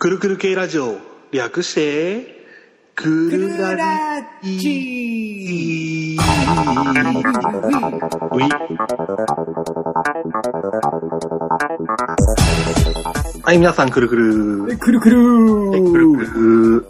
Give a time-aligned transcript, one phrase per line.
[0.00, 0.96] くるくる系ラジオ、
[1.32, 2.46] 略して、
[2.94, 6.20] くるラジう
[8.40, 8.48] い
[13.42, 14.78] はい、皆さん、くるくる。
[14.78, 16.86] くるくるはい、くるくる。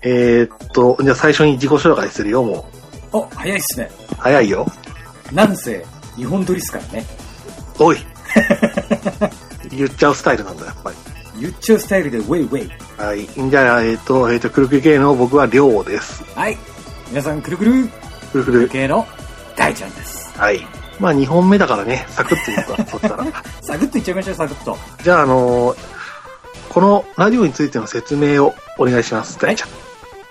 [0.00, 2.66] えー、っと、じゃあ最初に自己紹介するよ、も
[3.12, 3.90] お、早いっすね。
[4.12, 4.14] う。
[4.14, 4.66] 早いよ。
[5.30, 5.84] なんせ、
[6.16, 7.04] 日本撮りっすからね。
[7.78, 7.98] おい。
[9.70, 10.96] 言っちゃうスタイルなんだ、やっぱり。
[11.40, 12.70] 言っちゃうスタイルでウェイウェイ。
[13.02, 13.50] はい。
[13.50, 16.22] じゃあ、えーっと、えーっと、くるくる系の僕はりょうです。
[16.34, 16.56] はい。
[17.08, 17.88] 皆さん、くるくる
[18.32, 18.68] くるくる。
[18.68, 19.06] 系の
[19.56, 20.32] 大ちゃんです。
[20.38, 20.60] はい。
[20.98, 23.24] まあ、2本目だからね、サクッといくか、そしたら。
[23.62, 24.78] サクッといっちゃいましょう、サクッと。
[25.02, 25.76] じゃあ、あのー
[26.68, 29.36] このラジオについての説明をお願いします。
[29.40, 29.68] 大ちゃん。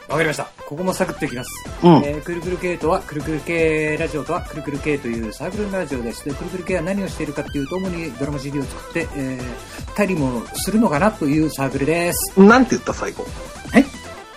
[0.09, 0.45] わかりました。
[0.65, 1.49] ここもサクッといきます。
[1.83, 1.91] うん。
[2.03, 12.39] えー、くるくる系とは、くるくる系ラジオとは、くるくる系というサークルのラジオでして、くるくる系は何をしているかっていうと、主にドラマ CD を作って、えー、たりもするのかなというサークルです。
[12.39, 13.23] なんて言った、最後？
[13.71, 13.85] はい。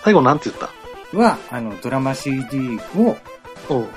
[0.03, 1.17] 最後なんて言った？
[1.17, 3.17] は、あの、ドラマ CD を、
[3.69, 3.87] うん。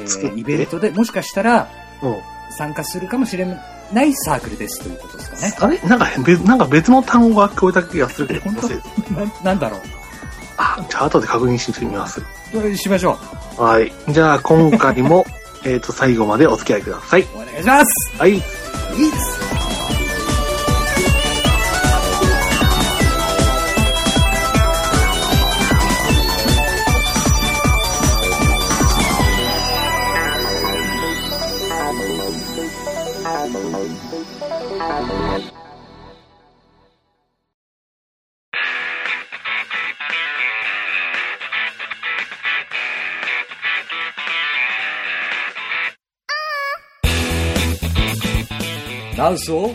[0.00, 1.68] えー、イベントでもしかしたら
[2.02, 2.16] うん。
[2.56, 3.44] 参加するかもしれ
[3.92, 5.78] ないサークルですということですかね。
[5.80, 5.88] あれ？
[5.88, 9.76] なんか別、なんか別の単語が聞こえた気がするけど、ななんだろ
[10.58, 12.20] あ、じゃあ後で確認してみます。
[12.52, 13.16] うしましょ
[13.56, 13.92] はい。
[14.08, 15.24] じゃあ今回も、
[15.64, 17.22] えっと、最後までお付き合いください。
[17.22, 17.26] う。
[17.34, 18.34] お願いしますはい。
[18.34, 18.42] いい
[49.18, 49.72] マウスを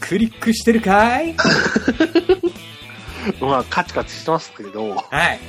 [0.00, 1.34] クリックしてるかい？
[3.40, 5.40] まあ、カチカチしてますけど、やはい。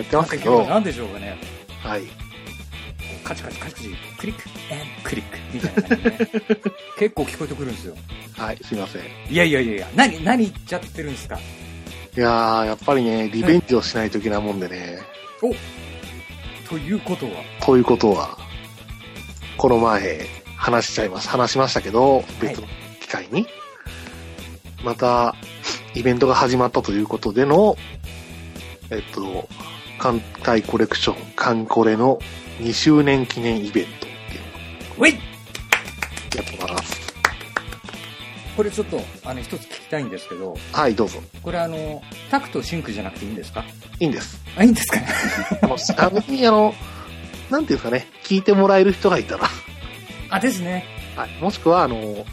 [0.00, 1.36] ってますけど、なんでしょうかね。
[1.82, 2.02] はい。
[3.24, 4.42] カチカチカチカチ、クリック、
[5.04, 6.18] クリック、みたいなね、
[6.98, 7.96] 結構聞こえてくるんですよ。
[8.36, 9.02] はい、すいません。
[9.30, 11.38] いやいやいやいや、何、何言っちゃってるんですか？
[12.16, 14.98] いやー、やっぱりね、リベンジをしないといけないもんでね、
[15.42, 15.54] お
[16.68, 18.36] ということは、ということは、
[19.56, 20.26] この前、
[20.62, 21.28] 話しちゃいます。
[21.28, 22.68] 話しましたけど、別の
[23.00, 23.48] 機会に、
[24.84, 25.34] また、
[25.94, 27.76] イベントが始まったということでの、
[28.90, 29.48] えっと、
[29.98, 32.20] 艦隊コレクション、カンコレの
[32.60, 35.16] 2周年記念イベントっていうのをやっ
[36.44, 37.02] てます。
[38.56, 41.20] これちょっと、あの、一つ聞きたいんですけど、はい、どうぞ。
[41.42, 43.64] これあの、タクとシンクじゃなくていいんですか？
[43.98, 44.40] いいんです。
[44.56, 44.98] あ、いいんですか
[45.62, 46.74] あの、あの、あの
[47.50, 49.48] なんていうんですかね、聞いてもらえる人がいたら、
[50.32, 50.86] あ、ですね。
[51.14, 52.24] はい、もしくは、あの、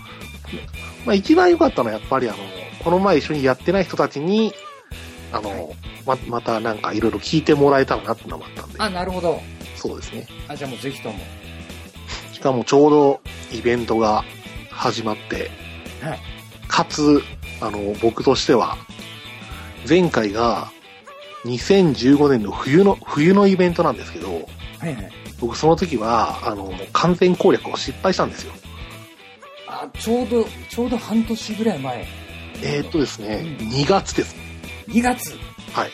[1.05, 2.37] まあ、一番良かったのはやっぱりあの、
[2.83, 4.53] この前一緒にやってない人たちに、
[5.33, 5.73] あの、
[6.05, 9.41] ま、またなんかいろいろ聞いてもらえたらなってのもあったんで、あ、なるほど。
[9.75, 10.27] そうですね。
[10.47, 11.19] あ、じゃあもうぜひとも。
[12.31, 13.21] しかもちょうど
[13.51, 14.23] イベントが
[14.71, 15.51] 始まって、
[16.01, 16.19] はい。
[16.69, 17.21] かつ、
[17.59, 18.77] あの、僕としては、
[19.87, 20.71] 前回が
[21.45, 24.47] 2015年の冬の、冬のイベントなんですけど、
[24.79, 25.11] はいはい。
[25.39, 28.53] 僕その時は、あの、完全攻略を失敗したんですよ。
[29.67, 32.07] あ、ちょうど、ちょうど半年ぐらい前。
[32.61, 34.35] えー、っとですね、うん2月です。
[34.87, 35.37] 2月。
[35.73, 35.91] はい。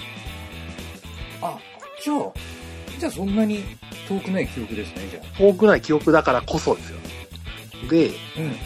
[1.41, 1.57] あ、
[2.03, 2.31] じゃあ、
[2.97, 3.63] じゃあそんなに
[4.07, 6.97] 遠くない記憶ですね、じゃ遠くない記憶だからこそですよ。
[7.89, 8.11] で、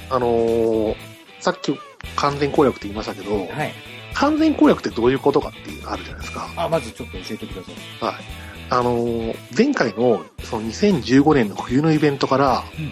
[0.09, 0.15] あ。
[0.15, 0.95] あのー
[1.39, 1.73] さっき
[2.15, 3.47] 完全攻略って言いましたけど、うん。
[3.47, 3.73] はい。
[4.13, 6.49] 完全攻略ってどういうことかっていうのあるじゃないですか。
[6.57, 8.13] あ、まずちょっと教えてください。
[8.13, 8.23] はい。
[8.69, 12.91] あのー前回のその2015年の冬のイベントから、うん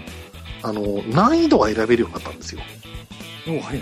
[0.64, 2.62] あのー難易度が選べるようになったんですよ。
[3.48, 3.80] おはいはい。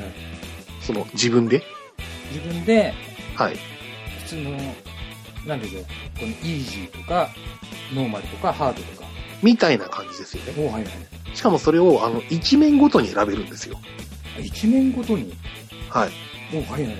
[0.81, 1.63] その自分で？
[2.31, 2.93] 自分で、
[3.35, 3.57] はい。
[4.23, 4.51] 普通の、
[5.47, 5.83] なんでしょう、
[6.19, 7.29] このイージーとか、
[7.93, 9.07] ノーマルとか、ハードとか。
[9.41, 10.53] みたいな感じですよね。
[10.57, 11.35] おはいはい。
[11.35, 13.79] しかもそれをあの一面ごとに選べるんですよ。
[14.41, 15.33] 一面ごとに？
[15.89, 16.09] はい。
[16.53, 16.95] おはいはいはい。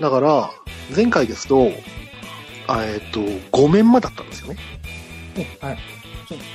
[0.00, 0.50] だから、
[0.94, 1.70] 前回ですと、
[2.66, 4.58] あえっ、と、5面までだったんですよね。
[5.62, 5.78] おはい。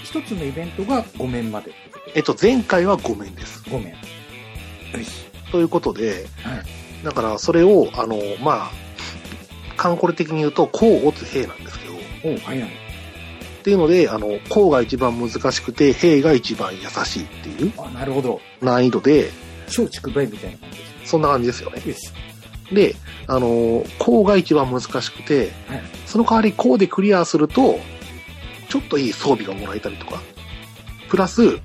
[0.04, 1.72] 一つのイベントが5面まで
[2.16, 3.64] えっと、前回は5面です。
[3.70, 3.90] 5面。
[3.90, 5.26] よし。
[5.52, 8.72] ということで、はいだからそれを、あの、まあ、
[9.78, 11.94] カンコレ的に言うと、こう打つ兵なんですけど、
[12.26, 12.70] おはいはい。
[12.70, 18.42] っていうので、あの、こうが一番難しくて、兵が一番優しいっていうあ、なるほど。
[18.62, 19.32] 難易度で、
[19.68, 21.02] 小竹梅みたいな感じですね。
[21.06, 21.82] そんな感じですよね。
[21.86, 22.12] よし。
[22.71, 22.95] で、
[23.27, 27.80] あの、こうが一番難しくて、はいその代わりこうでクリアすると、
[28.68, 30.19] ちょっといい装備がもらえたりとか、
[31.07, 31.60] プラス、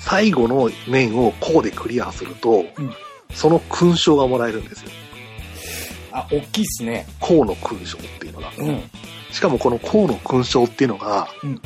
[0.00, 2.92] 最後の面をこうでクリアすると、うん
[3.32, 4.90] その勲章がもらえるんですよ。
[6.12, 7.04] あ、大きいっすね。
[7.20, 8.52] 河野勲章っていうのが。
[8.56, 8.80] うん。
[9.32, 11.60] しかもこの河野勲章っていうのが、うん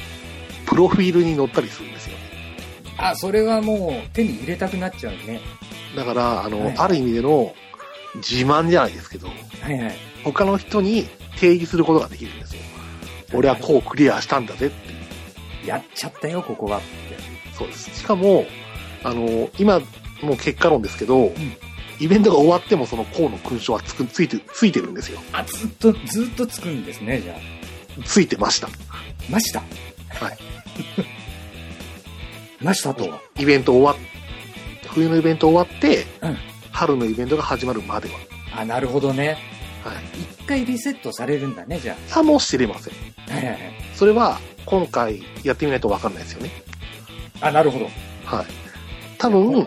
[0.66, 2.16] プロフィールに載ったりするんですよ。
[2.98, 5.40] あ、それはもう手に入れたくなっちゃうね。
[5.96, 7.54] だから、あの、はいある意味での
[8.16, 9.96] 自慢じゃないですけど、はいはい。
[10.25, 11.06] 他の人に
[11.38, 12.62] 定義することができるんですよ。
[13.34, 15.66] 俺はこうクリアしたんだぜって。
[15.66, 16.78] やっちゃったよ、ここは。
[16.78, 16.87] って。
[17.56, 17.99] そうです。
[17.99, 18.46] しかも、
[19.05, 19.81] あの、今、
[20.22, 21.32] もう結果論ですけど、
[22.00, 25.20] イベントが終わってもその河野勲章はつくついて、ついてるんですよ。
[25.32, 28.02] あ、ずっと、ずっとつくんですね、じゃあ。
[28.05, 28.69] ついてました。
[29.28, 29.60] ました。
[29.60, 30.38] はい。
[32.64, 33.20] ましたと。
[33.38, 33.96] イベント終わっ、
[34.88, 36.47] 冬のイベント終わって、うん
[36.78, 38.14] 春のイベントが始まるまでは。
[38.56, 39.36] あ、なるほどね。
[39.82, 39.96] はい。
[40.38, 42.94] 一回リセットされるんだね、じゃかもしれません。
[43.28, 43.32] あ。
[43.32, 43.60] はいはいはい。
[43.94, 46.52] それは、今回やってみないとわかんないですよね。
[47.40, 47.86] あ、なるほど。
[48.25, 48.46] はい。
[49.19, 49.66] 多分、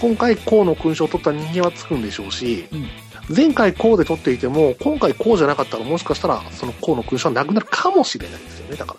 [0.00, 2.88] 今回こうの勲章を取った人間はつくんでしょうし、うん
[3.30, 8.96] 前回こうで取っていても、今回こうじゃなかったらもしかしたら、そのこうの勲章はなくなるかもしれないですよね、だか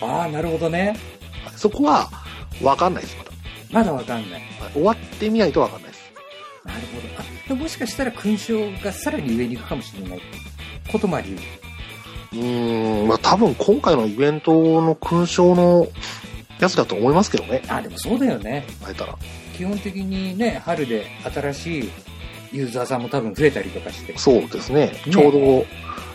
[0.00, 0.96] ああ、なるほどね。
[1.56, 2.08] そこは、
[2.62, 3.30] わかんないです、まだ。
[3.72, 4.40] まだわかんない。
[4.60, 5.91] はい終わってみないとわかんない。
[6.64, 7.00] なるほ
[7.48, 7.54] ど。
[7.54, 10.20] ももしかしたら勲章がさらに上に行くかもしれない
[10.90, 11.48] こともあり得る。
[12.32, 15.88] うーん、まあ多分今回のイベントの勲章の
[16.60, 18.64] やつだと思いますけどね、あ、でもそうだよね。
[18.82, 19.16] 考えたら。
[19.56, 21.90] 基本的にね、春で新しい
[22.52, 24.16] ユーザーさんも多分増えたりとかして。
[24.16, 24.86] そうですね。
[24.86, 25.66] ねちょうど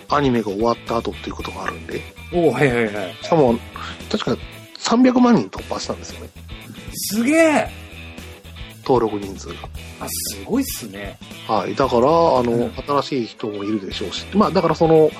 [0.10, 2.02] アニメが終わった後っていうことがあるんで。
[2.34, 3.16] おおはいはいはい。
[3.22, 3.60] しかも、
[4.10, 4.38] 確か
[4.80, 6.30] 300万人突破したんですよね。
[6.94, 7.87] すげえ
[8.88, 9.56] 登録人数が。
[10.00, 11.18] あ、すごいっすね。
[11.48, 11.76] はい。
[11.76, 14.26] だから、あの、うん新しい人もいるでしょうし。
[14.34, 15.12] まあ、だからその、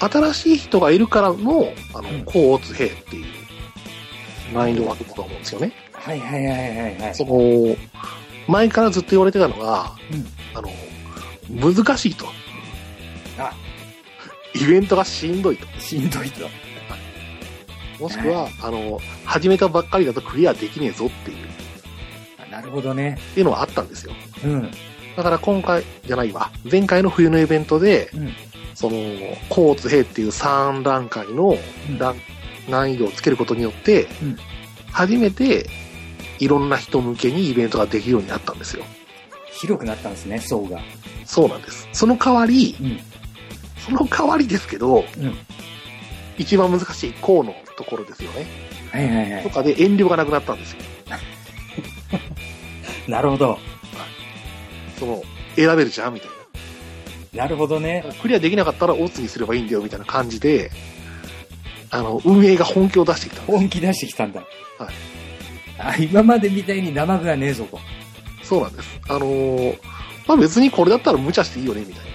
[0.00, 3.24] 新しい人がいるからの、あのうん、甲乙兵っていう
[4.52, 5.72] 難易度枠だと思うんですよね。
[5.92, 7.14] はいはいはいはいはい。
[7.14, 7.76] その、
[8.46, 10.68] 前からずっと言われてたのが、うんあの、
[11.72, 12.26] 難しいと。
[13.38, 13.52] あ、
[14.54, 15.66] イベントがしんどいと。
[15.80, 16.48] しんどいと。
[18.00, 21.47] もしくは、あの、始めたばっかりだとクリアできねえぞっていう、あ
[22.58, 23.16] なるほどね。
[23.30, 24.12] っていうのがあったんですよ。
[24.44, 24.70] うん。
[25.16, 26.50] だから今回じゃないわ。
[26.70, 28.32] 前回の冬のイベントで、うん。
[28.74, 28.96] その、
[29.48, 31.56] 甲乙兵っていう3段階の
[31.88, 32.16] うん段
[32.68, 34.38] 難易度をつけることによって、うん
[34.90, 35.68] 初めて
[36.38, 38.84] いろんな人向けにイベントができるようになったんですよ。
[39.52, 40.80] 広くなったんですね、層が。
[41.24, 41.88] そうなんです。
[41.92, 43.00] その代わり、うん。
[43.76, 45.34] その代わりですけど、うん。
[46.38, 48.46] 一番難しい甲のところですよね。
[48.90, 49.42] はいはいはい。
[49.42, 50.78] とかで遠慮がなくなったんですよ。
[53.08, 53.58] なるほど。
[54.98, 55.22] その、
[55.56, 56.14] 選べるじゃん？
[56.14, 56.30] みたい
[57.34, 58.04] なるほどね。
[58.06, 58.14] な。
[58.14, 60.70] クリアできなかったらオツにすればいいんだよみたいな感じで、
[61.90, 63.58] あの、運営が本気を出してきたんです。
[63.58, 64.40] 本気出してきたんだ。
[64.40, 64.48] はい。
[65.78, 67.78] あ、今までみたいに生具はねえぞと。
[68.42, 69.00] そうなんです。
[69.08, 69.78] あのー
[70.26, 72.08] まあ別にこれだったら無茶していいよね、みたいな。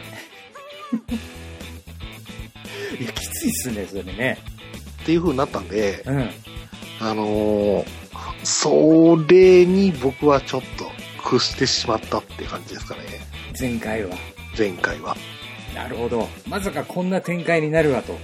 [3.03, 4.37] いや、きついっすね、それね。
[5.01, 6.29] っていう風になったんで、うん。
[6.99, 7.85] あのー
[8.43, 10.91] それに僕はちょっと
[11.23, 13.01] 屈してしまったって感じですかね。
[13.59, 14.15] 前回は。
[14.57, 15.15] 前回は。
[15.73, 16.27] なるほど。
[16.47, 18.17] まさかこんな展開になるわと。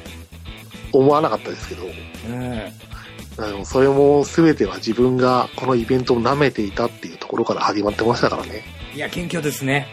[0.92, 1.86] 思わなかったですけど、
[2.30, 2.60] うん。
[3.38, 8.64] あのそれも全ては自分がこのイベントを舐めていたっていうところから始まってましたからね。
[8.94, 9.88] いや、謙虚ですね。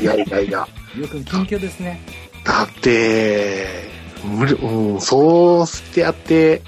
[0.00, 0.66] いやいやいや。
[0.98, 2.00] よく謙虚ですね。
[2.44, 3.90] だって、
[4.24, 6.62] 無理、うん、そうしてやって、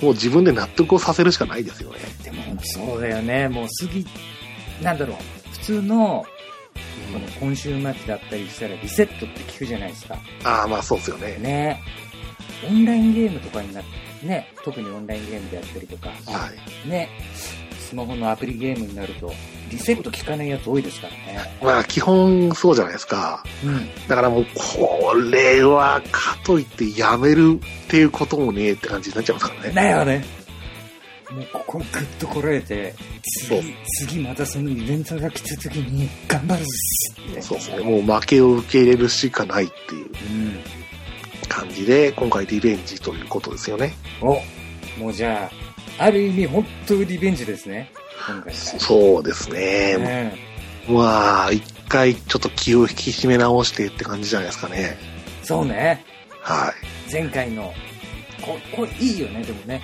[0.00, 1.98] もう自分で納得をさせるしかないですよね。
[2.22, 3.48] でも、そうだよね。
[3.48, 4.06] もう過ぎ、
[4.82, 5.16] なんだろう。
[5.52, 6.24] 普通の、
[7.12, 10.18] この今週末だったりしたらリセットって聞くじゃないですか。
[10.44, 11.36] ああ、まあそうですよね。
[11.38, 11.82] ね。
[12.68, 13.84] オンラインゲームとかになっ
[14.20, 14.52] て、ね。
[14.64, 16.08] 特にオンラインゲームでやったりとか。
[16.08, 16.14] は
[16.86, 16.88] い。
[16.88, 17.08] ね。
[17.78, 19.32] スマホのアプリゲームになると、
[19.70, 21.40] リセット効かないやつ多いですからね。
[21.62, 23.44] まあ基本そうじゃないですか。
[23.64, 23.88] うん。
[24.08, 29.72] だからもう、これはかといってやめるっていうこともねえって感じになっちゃいますからね。
[29.74, 30.24] だよね。
[31.30, 32.94] もうここグッとこらえて、
[33.46, 33.74] 次、
[34.06, 37.42] 次またそのイベントが来た時に頑張るっすって。
[37.42, 37.80] そうですね。
[37.80, 40.60] もう負けを受け入れるしかないっていううん。
[41.48, 43.94] 感じで、今回リベンジということですよね。
[44.22, 44.40] お、
[44.98, 45.50] もうじゃ
[45.98, 47.90] あ、ある意味本当リベンジですね。
[48.26, 49.96] 今回そうですね。
[49.96, 49.98] は。
[49.98, 50.38] ね
[50.88, 54.96] まあ、一回ちょっと気を引き締め直してって感じじゃないですかね。
[55.42, 56.04] そうね。
[56.40, 56.72] は
[57.08, 57.12] い。
[57.12, 57.72] 前回の、
[58.42, 59.82] こ、これいいよね、でもね。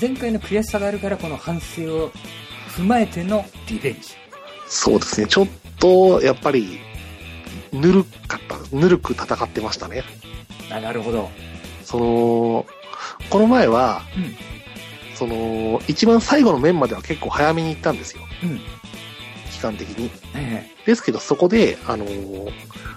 [0.00, 2.10] 前回の悔しさがあるからこの反省を
[2.76, 4.00] 踏まえてのリベンジ。
[4.66, 5.26] そうですね。
[5.26, 5.46] ちょっ
[5.78, 6.80] と、やっぱり、
[7.72, 10.02] ぬるかった、ぬるく戦ってましたね。
[10.70, 11.30] あ、なるほど。
[11.84, 12.66] その、
[13.30, 14.55] この前は、うん
[15.16, 18.22] その、一番最後の面までは結構早めに行ったんですよ。
[18.42, 18.60] うん。
[19.50, 20.10] 期間的に。
[20.32, 20.70] はいはい。
[20.84, 22.52] ですけど、そこで、あのー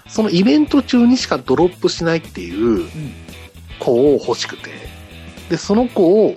[0.08, 2.90] そのイベント中にしかドロップしないっていううん。
[3.78, 4.70] 子を欲しくて、
[5.48, 6.36] で、その子を、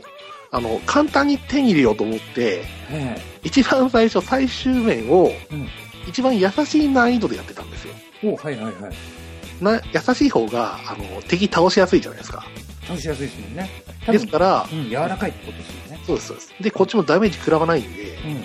[0.51, 3.21] あの、簡単に手に入れようと思って、はいはい。
[3.43, 5.67] 一番最初、最終面をうん、
[6.07, 7.93] 一番優しい難易度でやってたんですよ。
[8.23, 9.63] おはいはいはい。
[9.63, 12.45] な、優しい方が、あの、敵倒しやすいじゃないですか。
[12.83, 13.69] 倒しやすいですもんね。
[14.07, 15.99] ですから、うん、柔らかいってことですよね。
[16.05, 16.53] そうです、そうです。
[16.61, 18.43] で、こっちもダメージ食らわないんで、うん。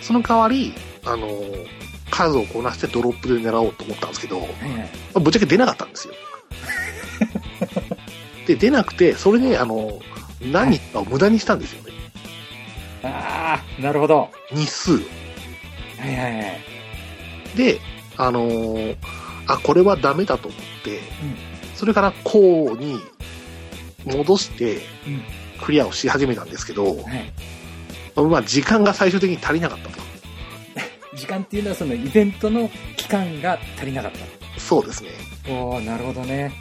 [0.00, 1.28] その代わり、あの、
[2.10, 4.50] 数をこなしてドロップで狙おうと思ったんですけど、はいは
[5.20, 5.20] い。
[5.20, 6.14] ぶっちゃけ出なかったんですよ。
[8.46, 10.00] で、出なくて、それで、あの、
[10.40, 11.92] 何かを無駄にしたんですよね。
[13.02, 14.30] ああ、なるほど。
[14.52, 14.96] 日数を。
[15.98, 16.60] はいはいはい。
[17.56, 17.80] で、
[18.16, 18.96] あのー
[19.46, 21.00] あ、これはダメだと思って、
[21.74, 22.98] それからこうに
[24.04, 25.22] 戻してうん。
[25.62, 27.32] クリアをし始めたんですけど、はい。
[28.28, 30.04] まあ時間が最終的に足りなかったと。
[31.16, 34.60] 時間っていうのはそのイベントの期間が足りなかった。
[34.60, 35.10] そうですね。
[35.48, 36.52] おー、なるほどね。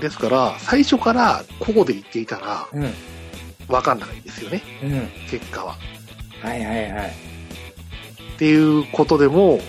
[0.00, 2.94] ですから、最初からこうで言っていたらうん。
[3.68, 5.08] わかんないんですよね、うん。
[5.28, 5.76] 結果は。
[6.40, 7.08] はいはいはい。
[7.08, 9.60] っていうことでも、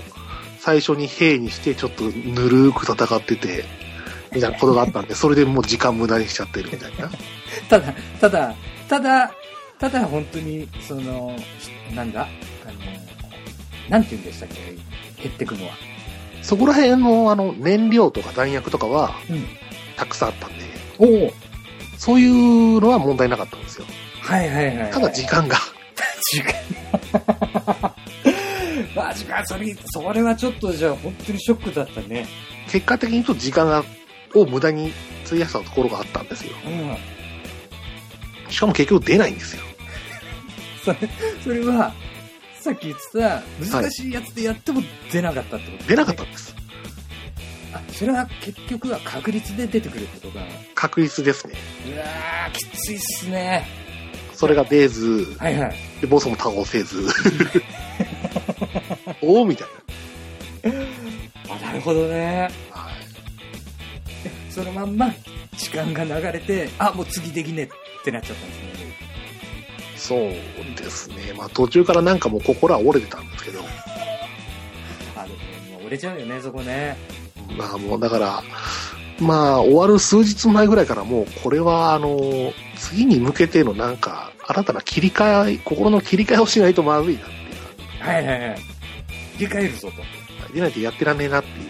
[0.59, 3.65] 最初に兵にしてちょっとぬるーく戦ってて、
[4.37, 7.09] みたいなことがあったんで、それでもう時間無駄にしちゃってるみたいな。
[7.69, 8.55] ただ、ただ、
[8.87, 9.31] ただ、
[9.79, 11.35] ただ本当に、その、
[11.89, 12.21] ひなんだ？
[12.23, 12.73] あの、
[13.89, 15.23] なんて言うんでしたっけ？
[15.23, 15.73] 減ってくのは。
[16.41, 19.45] そこら辺のあの燃料とか弾薬とかはうん。
[19.97, 20.63] たくさんあったんで、
[20.99, 21.33] おお
[21.97, 23.85] そういうのは問題なかったんですよ。
[24.21, 24.91] はいはいはいはい。
[24.91, 25.57] ただ時間が。
[26.31, 26.53] 時間。
[28.95, 32.27] マジか、それ、それはちょっとじゃあ本当にショックだったね。
[32.71, 33.83] 結果的に言うと時間が
[34.35, 34.93] を無駄に
[35.25, 36.53] 費やしたところがあったんですよ。
[36.65, 38.51] うん。
[38.51, 39.63] しかも結局出ないんですよ。
[40.83, 40.97] それ、
[41.43, 41.93] それは、
[42.59, 43.43] さっき言ってた
[43.79, 44.81] 難しいやつでやっても
[45.11, 46.55] 出なかったってこと、出なかったんです。
[47.73, 51.53] あ、それは結局は確率で出てくるってことなの確率ですね。
[51.87, 53.67] うわー、きついっすね。
[54.33, 55.75] それが出ず、はいはい。
[55.99, 57.07] でボスも倒せず、
[59.21, 59.67] おおみたい
[61.49, 62.49] あ、なるほどね。
[64.57, 65.13] そのまんま
[65.55, 67.69] 時間が流れて、あ、もう次できねえっ
[68.03, 68.77] てなっちゃったんですね。
[69.95, 70.19] そう
[70.75, 71.15] ですね。
[71.37, 73.59] まあ途中からなんかもう心は折れてたんですけど、
[75.15, 76.97] あ、でももう折れちゃうよね、そこね。
[77.55, 78.43] まあもうだから、
[79.19, 82.19] まあ終わる数日前ぐらいからもうこれはあの、
[82.77, 88.59] 次に向けてのなんか新たな切り替え、心の切り替えをしないとまずいなっていう感はいはいはい。
[89.37, 90.01] 切り替えるぞと。
[90.47, 90.53] じ。
[90.55, 91.67] でないとやってらんねえなっていう。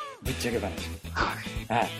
[0.26, 0.72] ぶっちゃけ話。
[1.12, 1.32] は
[1.70, 1.72] い。
[1.72, 1.90] はい。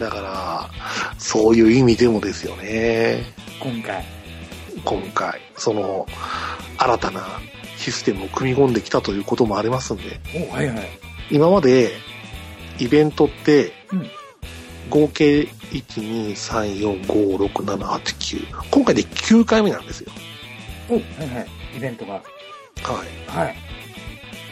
[0.00, 0.70] だから、
[1.18, 3.24] そういう意味でもですよね。
[3.60, 4.04] 今回。
[4.84, 6.06] 今回、その、
[6.78, 7.22] 新たな
[7.76, 10.88] システムを組み込んできたということもありますんで、お、はいはい。
[11.30, 11.92] 今まで
[12.78, 14.10] イベントって、うん
[14.90, 18.70] 合計1、2、3、4、5、6、7、8、9。
[18.70, 20.12] 今回で9回目なんですよ。
[20.90, 21.02] お、はい
[21.34, 21.48] はい。
[21.76, 22.12] イベントが。
[22.12, 22.22] はい。
[23.28, 23.56] はい。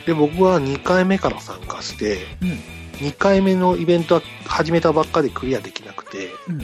[0.07, 2.82] で、僕は2回目から参加して、うん。
[3.03, 6.63] 2回目のイベントは始めたばっかでクリアできなくて、うん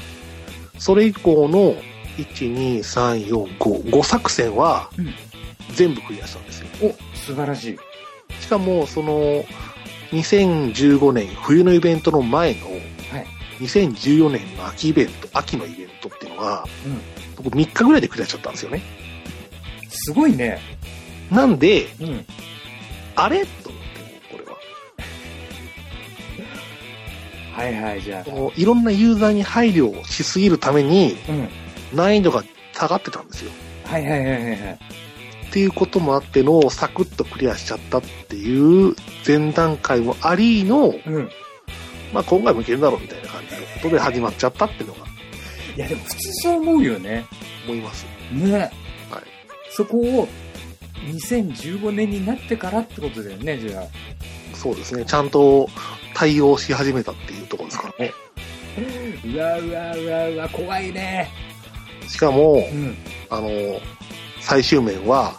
[0.79, 1.75] それ以降の
[2.19, 5.13] 1、2、3、4、5、5作戦はうん
[5.75, 6.69] 全部クリアしたんですよ。
[6.83, 7.79] お、素晴らしい。
[8.41, 9.45] しかも、その、
[10.13, 12.79] 2015年冬のイベントの前のはい。
[13.61, 17.01] 2014年の秋イベント、秋のイベントっていうのが、うん。
[17.43, 18.83] 僕3日ぐらいでクリアしちゃったんですよね。
[19.89, 20.61] すごいね。
[21.31, 22.25] なんで、うん。
[23.17, 23.45] あれ？
[23.45, 23.78] と思っ
[27.59, 31.33] はいはい、じゃそのいろんなユーザーに配慮をしすぎるために、あ。
[31.33, 31.49] うん。
[31.93, 33.51] 難易度が下がってたんですよ。
[33.85, 34.79] はいはいはいはいはい。
[35.49, 38.95] っていうこともあっての、サクッとクリアしちゃったっていう
[39.27, 41.31] 前段階もありの、うん。
[42.13, 45.07] まあ今回もいけるだろうみたいな感じのことで始まっちゃったっていうのが
[45.77, 47.27] いやでも普通そう思うよね。
[47.67, 48.07] 思います。
[48.33, 48.59] ね。
[48.59, 48.73] はい。
[49.71, 50.29] そこを
[51.07, 53.85] 2015年になってからってことだよね、じゃあ。
[54.57, 55.05] そうですね。
[55.05, 55.69] ちゃんと
[56.15, 57.95] 対応し始めたっていうところですか？
[57.99, 58.13] らね。
[59.25, 61.29] うわうわうわうわ、怖いね。
[62.07, 62.97] しかもう、ん。
[63.31, 63.51] あの、
[64.41, 65.39] 最終面は、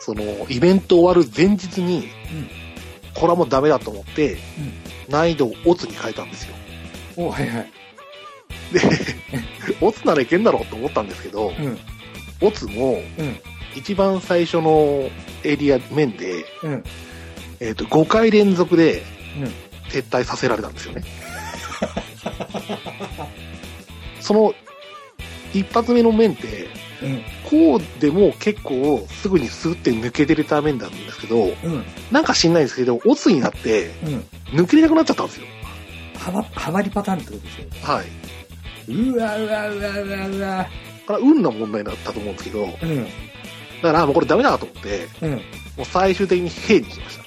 [0.00, 2.08] その、イベント終わる前日に、
[3.14, 4.38] これはもうダメだと思って、
[5.08, 6.54] 難易度をオツに変えたんですよ。
[7.16, 7.70] お、はいはい。
[8.72, 8.80] で、
[9.80, 11.78] オツならいけんだろうと思ったんですけど、うん。
[12.40, 13.38] オツも、うん。
[13.76, 15.10] 一番最初の
[15.44, 16.84] エリア面で、うん。
[17.60, 19.02] えっ、と、5回連続でうん。
[19.90, 21.04] 撤退させられたんですよね。
[24.20, 24.54] その、
[25.52, 26.68] 一発目の面って、
[27.02, 27.22] うん。
[27.44, 31.84] こうでも結構すぐにスーって抜けてるためなんですけど、うん。
[32.10, 34.24] なんか知んないんですけど、オツになってうん。
[34.60, 35.46] 抜けれなくなっちゃったんですよ。
[36.18, 37.66] はま、はまりパターンってことですよ。
[37.82, 38.06] はい。
[38.92, 40.66] うわうわうわうわうわ。
[41.06, 43.06] これは運の問題だったと思うんですけど、だうん。
[43.82, 45.30] からもうこれダメだと思って、うん。
[45.32, 45.38] も
[45.80, 47.21] う最終的に兵にしました。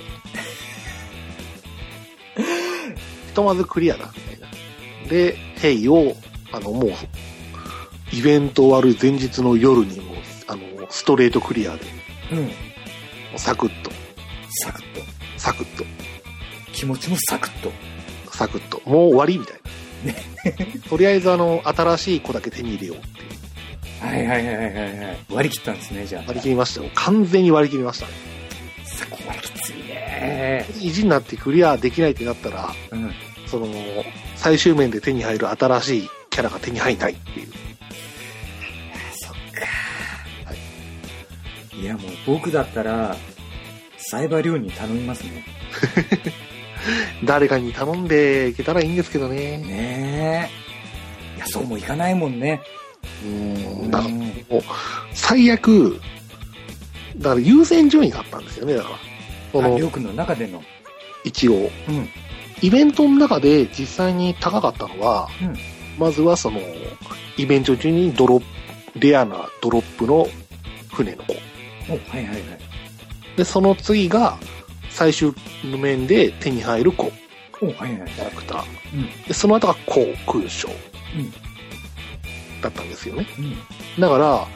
[2.35, 5.09] ひとまずクリアだ、みたいな。
[5.09, 6.15] で、兵を、
[6.51, 6.91] あの、もう、
[8.13, 10.15] イベント終わる前日の夜にもう、
[10.47, 11.81] あの、ストレートクリアで、
[12.31, 12.51] うん。
[13.37, 13.91] サクッと、
[14.61, 15.01] サクッと。
[15.37, 15.83] サクッと、
[16.73, 17.71] 気持ちもサクッと。
[18.31, 19.57] サクッと、もう終わりみたい
[20.75, 20.89] な。
[20.89, 23.25] とりあえずあの、新しい子だけ手に入れようっていう。
[24.01, 25.17] はいはいはいはいはい。
[25.29, 26.23] 割り切ったんですね、じゃあ。
[26.27, 26.91] 割り切りましたよ。
[26.95, 28.11] 完全に割り切りましたね。
[28.85, 29.34] そこは
[30.67, 30.89] きついね。
[30.89, 33.11] 意地になってクリアできないってなったら、うん。
[33.47, 33.67] その、
[34.35, 37.47] 最終面で手に入る新しいキャラが手に入らないっていう。
[39.15, 39.37] そっか。
[41.75, 43.15] いや、もう僕だったら、
[43.97, 45.45] サイバー寮に頼みますね。
[47.25, 49.57] 誰かに頼んでいけたらいいんですけどね。
[49.57, 50.51] ね
[51.35, 51.37] え。
[51.37, 52.61] いや、そうもいかないもんね。
[53.23, 54.61] うんだからもう、
[55.13, 55.99] 最悪、
[57.17, 58.97] だから優先順位があったんですよね、だから。
[59.61, 60.63] そあ、のりょうくんの中での。
[61.23, 61.53] 一応。
[61.89, 62.09] うん。
[62.61, 65.57] イベントの中で実際に高かったのは、うん
[65.97, 66.59] まずはその、
[67.37, 68.43] イベント中にドロッ
[68.93, 70.27] プ、レアなドロップの
[70.91, 71.33] 船の子。
[71.89, 72.37] お、はいはいはい。
[73.37, 74.37] で、その次が、
[74.89, 75.33] 最終
[75.63, 77.11] の面で手に入る子、
[77.61, 78.11] お、はいはい。
[78.11, 78.63] キャラクター。
[78.93, 79.23] うん。
[79.25, 80.67] で、その後が航空将
[81.17, 81.31] うん。
[82.61, 83.27] だったんですよね。
[83.39, 84.01] うん。
[84.01, 84.47] だから、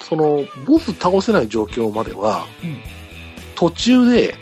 [0.00, 2.78] その、ボス倒せない状況までは、うん。
[3.60, 4.34] 途中で、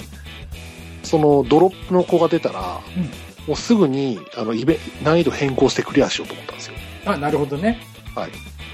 [1.02, 3.10] そのドロップの子が出たら、うん
[3.48, 6.74] もうすぐに、あの、イベ、難易度変更してクリアしようと思ったんですよ。
[7.06, 7.80] あ、なるほどね。
[8.14, 8.30] はい。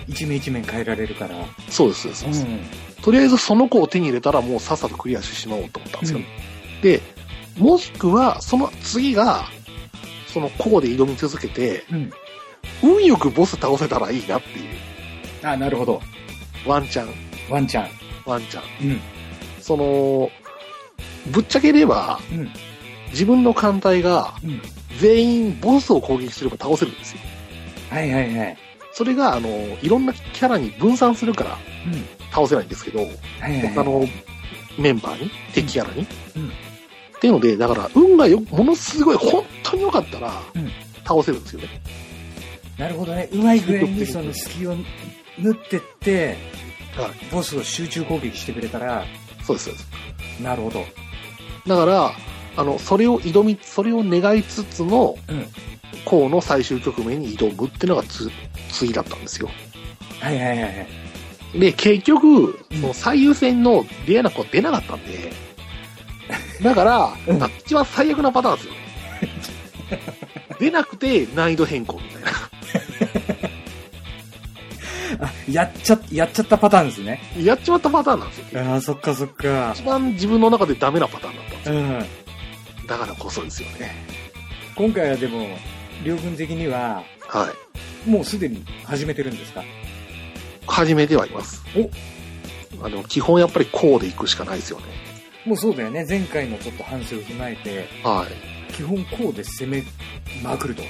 [0.09, 1.37] 一面一面変えられるから。
[1.69, 2.45] そうです、そうです。
[2.45, 2.59] ん。
[3.01, 6.19] とりあえずその子を手に入れたらもうさっさとクリアしてしまおうと思ったんですよ。
[6.19, 6.25] うん
[6.83, 7.01] で、
[7.57, 9.45] もしくは、その次が、
[10.27, 12.13] その子で挑み続けて、うん。
[12.83, 14.67] 運よくボス倒せたらいいなっていう、
[15.45, 16.03] あ、なるほど。
[16.67, 17.15] ワンチャン、
[17.49, 17.89] ワンちゃん。
[18.27, 18.91] ワンチャン。
[18.91, 19.01] うん。
[19.65, 20.31] その、
[21.33, 22.51] ぶっちゃければ、うん。
[23.13, 24.61] 自分の艦隊がうん。
[25.01, 27.21] 全員ボスを攻撃すれば倒せるんですよ。
[27.91, 28.57] はいはいはい。
[28.93, 29.49] それが、あの、
[29.83, 32.05] いろんなキャラに分散するからうん。
[32.31, 33.09] 倒せないんですけど、はい
[33.41, 33.75] はいはい。
[33.75, 34.07] 他の
[34.79, 36.07] メンバーに、敵キャラに。
[36.37, 36.53] うん
[37.17, 40.71] っていうので、だから、運がよ、ものすごい、本当に良かったらうん、
[41.07, 41.69] 倒せるんですよね。
[42.77, 43.31] なるほどね。
[43.33, 44.77] うまい具合にその隙を
[45.39, 46.37] 縫ってって、
[46.95, 47.33] はい。
[47.33, 49.07] ボスを集中攻撃してくれたら、
[49.47, 50.43] そうです、そうです。
[50.43, 50.85] なるほど。
[51.67, 52.13] だから、
[52.57, 55.47] あの、それを挑み、それを願いつつの、うん。
[56.05, 58.31] こうの最終局面に挑むっていうのがつ、
[58.71, 59.49] 次だったんですよ。
[60.21, 60.69] はいはいはいは
[61.55, 61.59] い。
[61.59, 65.33] で、結局うん、その最優先のレアな子は出なかったんで、
[66.63, 68.79] だから、 うんあ一番最悪なパターンですよね。
[70.61, 72.31] 出なくて難易度変更みたいな。
[75.25, 77.21] あ、やっちゃ、やっちゃったパターンですね。
[77.39, 78.61] やっちまったパターンなんですよ。
[78.63, 79.73] ああ、そっかそっか。
[79.75, 81.75] 一番自分の中でダメなパターンだったんですよ。
[81.75, 82.87] うん。
[82.87, 83.95] だからこそですよね。
[84.77, 85.47] 今回はでも、
[86.05, 87.53] 両軍的には、は
[88.07, 88.11] い。
[88.11, 89.65] もうすでに始めてるんですか？
[90.67, 91.63] 始めてはいます。
[92.83, 94.85] あの、基本やっぱりこうで行くしかないですよね。
[95.47, 96.05] もうそうだよね。
[96.09, 98.27] 前回のちょっと反省を踏まえて、は
[98.71, 98.73] い。
[98.73, 99.83] 基本こうで攻め
[100.43, 100.83] まくると。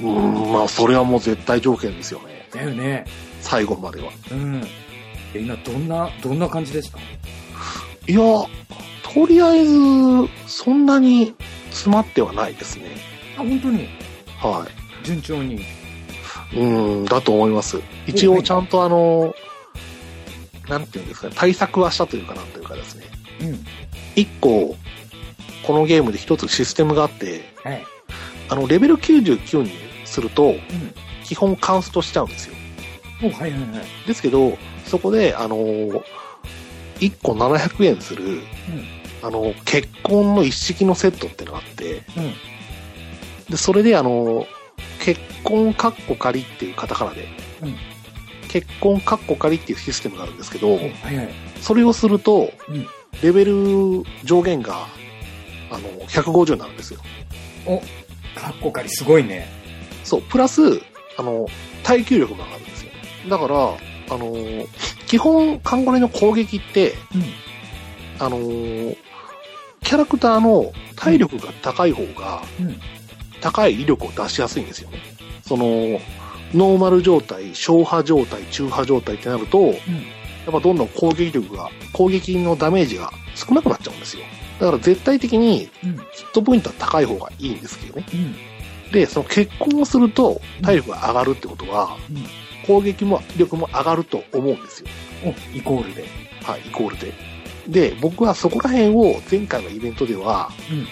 [0.00, 2.48] うーん、まあ、それはもう絶対条件ですよね。
[2.52, 3.04] だよね。
[3.46, 4.10] 最後までは。
[4.32, 4.62] うん。
[5.34, 6.98] え今どんな、どんな感じですか
[8.08, 9.76] いや、とりあえず、
[10.46, 11.32] そんなに
[11.70, 12.86] 詰まってはないですね。
[13.36, 13.88] あ、本当に？
[14.38, 14.66] は
[15.04, 15.54] 順調に？
[15.54, 15.58] い。
[15.58, 17.80] うーん、だと思います。
[18.06, 19.32] 一応ちゃんとあの、
[20.68, 23.04] なんていうんですかね、対策はしたというかなんというかですね。
[23.42, 23.64] うん。
[24.16, 24.76] 一個、
[25.62, 27.84] このゲームで一つシステムがあって、はい。
[28.48, 29.70] あの、レベル99に
[30.04, 30.60] すると、うん。
[31.24, 32.56] 基本カウントしちゃうんですよ。
[33.22, 34.06] お、はいはいはい。
[34.06, 36.02] ですけど、そこで、あのー、
[36.98, 38.42] 1個700円する、うん。
[39.22, 42.34] あの、結婚の一式のセットってのがあって、うん。
[43.50, 44.46] で、それであの、
[45.00, 47.28] 結婚カッコ仮っていうカタカナで、
[47.62, 47.76] うん
[48.48, 51.28] 結婚カッコ仮っていうシステムがあるんですけどお、、はいはい。
[51.60, 52.86] それをすると、うん。
[53.22, 53.52] レベル
[54.24, 54.86] 上限が、
[55.70, 57.00] あの、150になるんですよ。
[57.66, 57.80] お、
[58.38, 59.48] カッコカリすごいね。
[60.04, 60.80] そう、プラス、
[61.18, 61.48] あの、
[61.82, 62.65] 耐久力も上がる。
[63.28, 64.34] だから、あの、
[65.06, 67.24] 基本、カンゴレの攻撃って、うん。
[68.18, 68.96] あのー
[69.82, 72.76] キャラクターの体力が高い方が、うん。
[73.40, 74.98] 高い威力を出しやすいんですよね。
[75.46, 75.64] その、
[76.52, 79.76] ノーマル状態、小波状態、中波状態ってなると、やっ
[80.50, 84.24] ぱどんどん攻撃力が、攻撃のダメージが少なくなっちゃうんですよ。
[84.58, 85.92] だから絶対的にうん。
[85.92, 88.06] ヒットポイントは高い方がいいんですけどね。
[88.12, 88.16] う
[88.88, 88.92] ん。
[88.92, 92.24] で、その結婚をすると体力が上がるってことは、うん。
[92.66, 94.88] 攻撃も力も上がると思うんですよ。
[95.24, 96.04] お、イコールで。
[96.42, 97.12] はい、イコールで。
[97.68, 100.86] で、僕はそこら辺を前回のイベントでは、うん。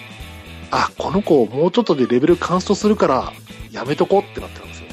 [0.71, 3.31] あ、この子もうちょっとでレベルカンストするから
[3.71, 4.85] やめとこうってなってたんですよ。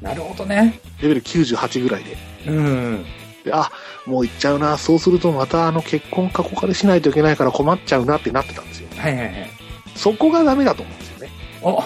[0.00, 0.80] なるほどね。
[1.00, 2.16] レベル98ぐらいで。
[2.46, 3.04] うん。
[3.44, 3.70] で、あ、
[4.06, 4.76] もう行っちゃうな。
[4.76, 8.88] そうするとまたあの結婚過去化でしないといけないから困っちゃうなってなってたんですよ。
[8.96, 9.50] はいはいはい。
[9.94, 11.30] そこがダメだと思うんですよね。
[11.62, 11.82] お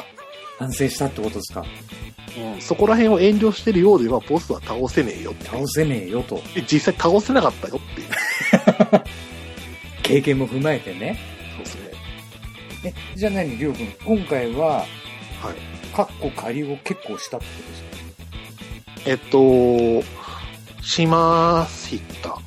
[0.58, 1.64] 反省したってことですか？
[2.55, 5.46] うん、そこら辺を遠慮してるようではボスは倒せねえよって。
[5.46, 6.37] 倒せねえよと。
[6.55, 8.09] で実際倒せなかったよっていう。
[10.03, 11.18] 経験も踏まえてね。
[11.57, 11.90] そうですね。
[12.85, 14.87] え、じゃあ何、りょうくん、今回は、はい。
[15.94, 19.11] カッコ仮を結構したってことですか？
[19.11, 20.03] えっと、
[20.83, 22.38] しました。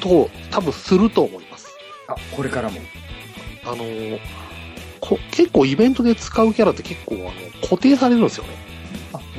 [0.00, 1.68] と、多分すると思います。
[2.08, 2.80] あ、これからも。
[3.64, 3.84] あの、
[5.00, 8.50] こ結構イベントで使うキャラって結構あの固定されるんですよね。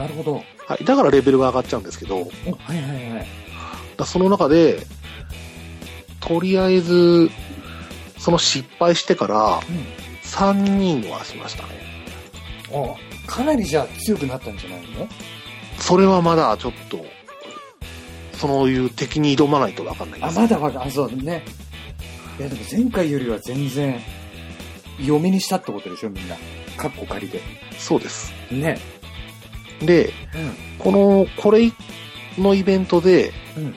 [0.02, 0.44] あ、なるほど。
[0.68, 0.86] はい。
[0.86, 2.28] だからレベルが上がっちゃうんですけど、お、は
[2.74, 3.28] いはいはい。
[3.98, 4.86] だその中で、
[6.20, 7.30] とりあえず、
[8.18, 10.02] その失敗してからうん。
[10.24, 11.70] 3人はしましたね。
[12.72, 12.96] お
[13.28, 15.08] かなりじゃあ強くなったんじゃないの？
[15.78, 17.04] それはまだちょっと、
[18.38, 20.40] そういう敵に挑まないとわかんないであ、す。
[20.40, 21.44] まだわかん、あ、そうね。
[22.40, 24.00] いや、でも前回よりは全然、
[25.00, 26.38] 嫁にしたってことでしょ、みんな。
[26.78, 27.42] カッコ仮で。
[27.78, 28.32] そうです。
[28.52, 28.80] ね。
[29.82, 30.13] で、
[30.80, 31.72] この、これ
[32.38, 33.63] のイベントで、うん。
[33.65, 33.76] うん。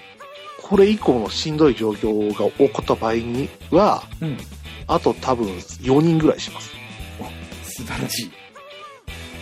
[0.63, 4.39] これ以降のしんどい状況が起こった場合には、うん。
[4.87, 6.75] あと多分4人ぐらいします。
[7.65, 8.31] 素晴らし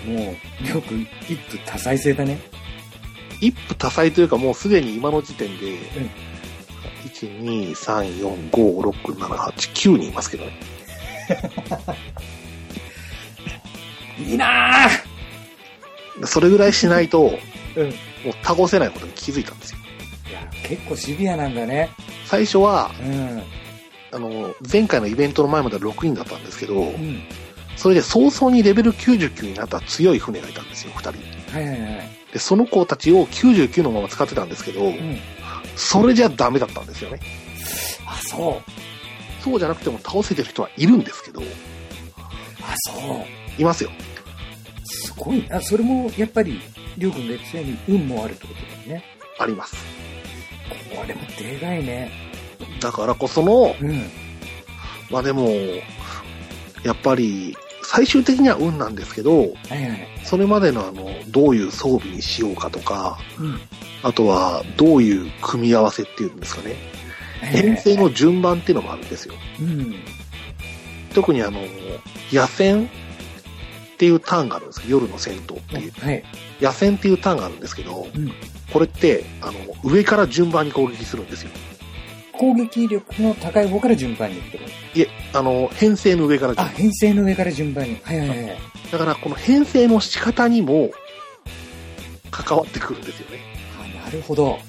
[0.07, 0.11] い。
[0.11, 2.38] もう、りょうくん、一夫多妻制だね。
[3.40, 5.77] 一夫多妻というかもうすでに今の時点で、
[7.05, 9.53] 1、2、3、4、5、6、7、8、
[9.94, 10.59] 9人いますけどね。
[14.27, 14.88] いいな
[16.27, 17.39] それぐらいしないと、
[17.77, 17.87] うん。
[17.87, 17.95] いう
[18.43, 19.79] 倒せないことに気づいたんですよ。
[20.33, 21.91] や、結構シビアなんだね。
[22.25, 23.43] 最初は、うん。
[24.13, 27.23] あの、前回のイベントの前までは6人だったんですけど、うん。
[27.77, 31.57] それで早々にレベル99になった強い船がいたんですよ、2人。
[31.57, 32.11] はいはいはい。
[32.33, 35.19] で、その子たちを99のまま使ってたんですけど、うん。
[35.77, 37.21] それじゃダメだったんですよね。
[38.07, 38.71] あ、そう。
[39.43, 41.43] そうじゃなくても倒せてる人はいるんですけど、
[42.61, 43.27] あ、そ
[43.59, 43.61] う。
[43.61, 43.91] いますよ。
[45.12, 45.61] すごいな。
[45.61, 46.61] それも、やっぱり、
[46.98, 49.05] りょうくんが言ったように、運もあるってことだよね。
[49.38, 49.77] あります。
[50.94, 52.11] これもでかいね。
[52.81, 54.11] だからこその、うん。
[55.11, 55.48] まあでも、
[56.85, 60.09] やっぱり、最終的には運なんですけど、はいはい。
[60.25, 63.61] それまでのあの、どういう装備にしようかとか、うん。
[64.03, 66.77] あとは、どういう組み合わせっていうんですかね。
[67.40, 69.35] 編成の順番っていうのもあるんですよ。
[69.61, 69.94] うん。
[71.14, 71.61] 特にあの、
[72.33, 72.88] 野戦
[73.94, 75.92] っていうターンがあるんですけど、夜の戦闘っていう。
[75.92, 76.24] はい。
[76.61, 78.33] 野戦っていうターンがあるんですけど、うん。
[78.72, 79.52] これって、あの、
[79.85, 81.50] 上から順番に攻撃するんですよ。
[82.33, 86.62] 攻撃力の高い方から順番にってこいえ、あの、編成の上からと。
[86.62, 86.83] あ、順番。
[86.83, 88.00] 編成の上から順番に。
[88.02, 88.59] はいはいはい。
[88.90, 90.90] だから、この編成の仕方にも、
[92.31, 93.38] 関わってくるんですよね。
[93.78, 94.52] あ、なるほど。
[94.52, 94.61] はい、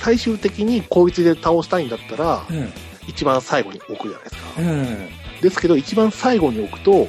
[0.00, 2.72] 最終的に効率で倒したいんだったら、うん。
[3.08, 4.60] 一番最後に置くじゃないですか。
[4.60, 5.23] うん。
[5.44, 7.08] ですけど、一番最後に置くと、うん。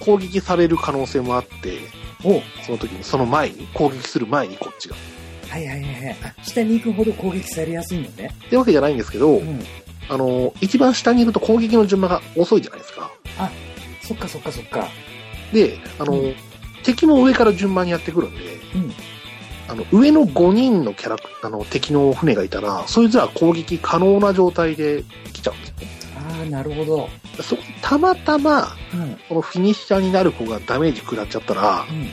[0.00, 1.78] 攻撃される可能性もあって、
[2.24, 4.96] おその時に、その前に、攻撃する前にこっちが。
[5.48, 6.16] はいはいはいはい。
[6.22, 8.34] あ、下に行くほど攻撃されやすいのね。
[8.46, 9.60] ってわけじゃないんですけど、うん。
[10.08, 13.10] あの、一番下にいると攻撃の順番が遅いじゃないですか。
[14.02, 14.88] そっかそっかそっか。
[15.52, 16.34] で、あの、うん
[16.84, 18.38] 敵も上から順番にやってくるんで、
[18.74, 18.92] うん。
[19.68, 25.97] あの、上の5人のキャラクあの、敵の船がいたら、そいつら攻撃可能な状態で来ちゃうんですよね。
[26.18, 27.08] ああ、なるほど。
[27.42, 29.18] そたまたま、うん。
[29.28, 32.08] このフィニッシャーになる子がダメージ食らっちゃったら、うん。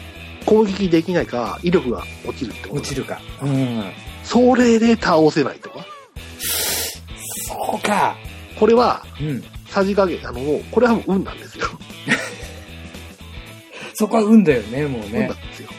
[0.46, 3.20] 攻撃できないか、威力が落ちるってこと落ちるか。
[3.42, 3.84] うん。
[4.24, 5.86] それで倒せないとか？
[7.48, 8.16] そうか。
[8.60, 9.44] これは、うん。
[9.68, 10.40] さじ加減、あの、
[10.72, 11.66] これは運なんですよ。
[13.96, 15.30] そこは運だよね、もうね運なん。
[15.30, 15.70] ですよ。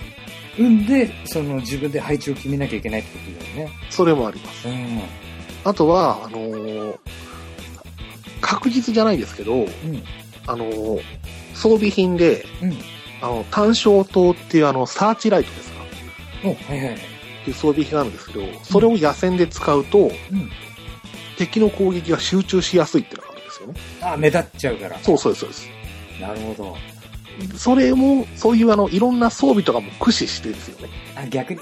[0.58, 3.72] 運で、その自分で配置を決めなきゃいけないってことだよね。
[3.90, 4.68] それもあります。
[4.68, 5.00] うん。
[5.64, 6.98] あとは、あのー
[8.46, 9.68] 確実じゃないですけど、うん。
[10.46, 11.02] あのー
[11.54, 12.76] 装備品で、うん。
[13.22, 15.78] あの、単焦灯っていうあの、サーチライトですか？
[16.44, 16.94] お、はいはいはい。
[16.94, 16.98] っ
[17.44, 20.10] ていう装備品があるんですけど、それを野戦で使うと、うん。
[21.38, 23.74] 敵の攻撃が集中しやすいっていうのがあるんですよね。
[24.02, 24.98] あ、目立っちゃうから。
[25.00, 25.68] そうそうそうです。
[26.20, 26.76] なるほど。
[27.56, 30.88] それも、そういうあの、いろんな装備とかも駆使してですよね。
[31.16, 31.60] あ、逆に、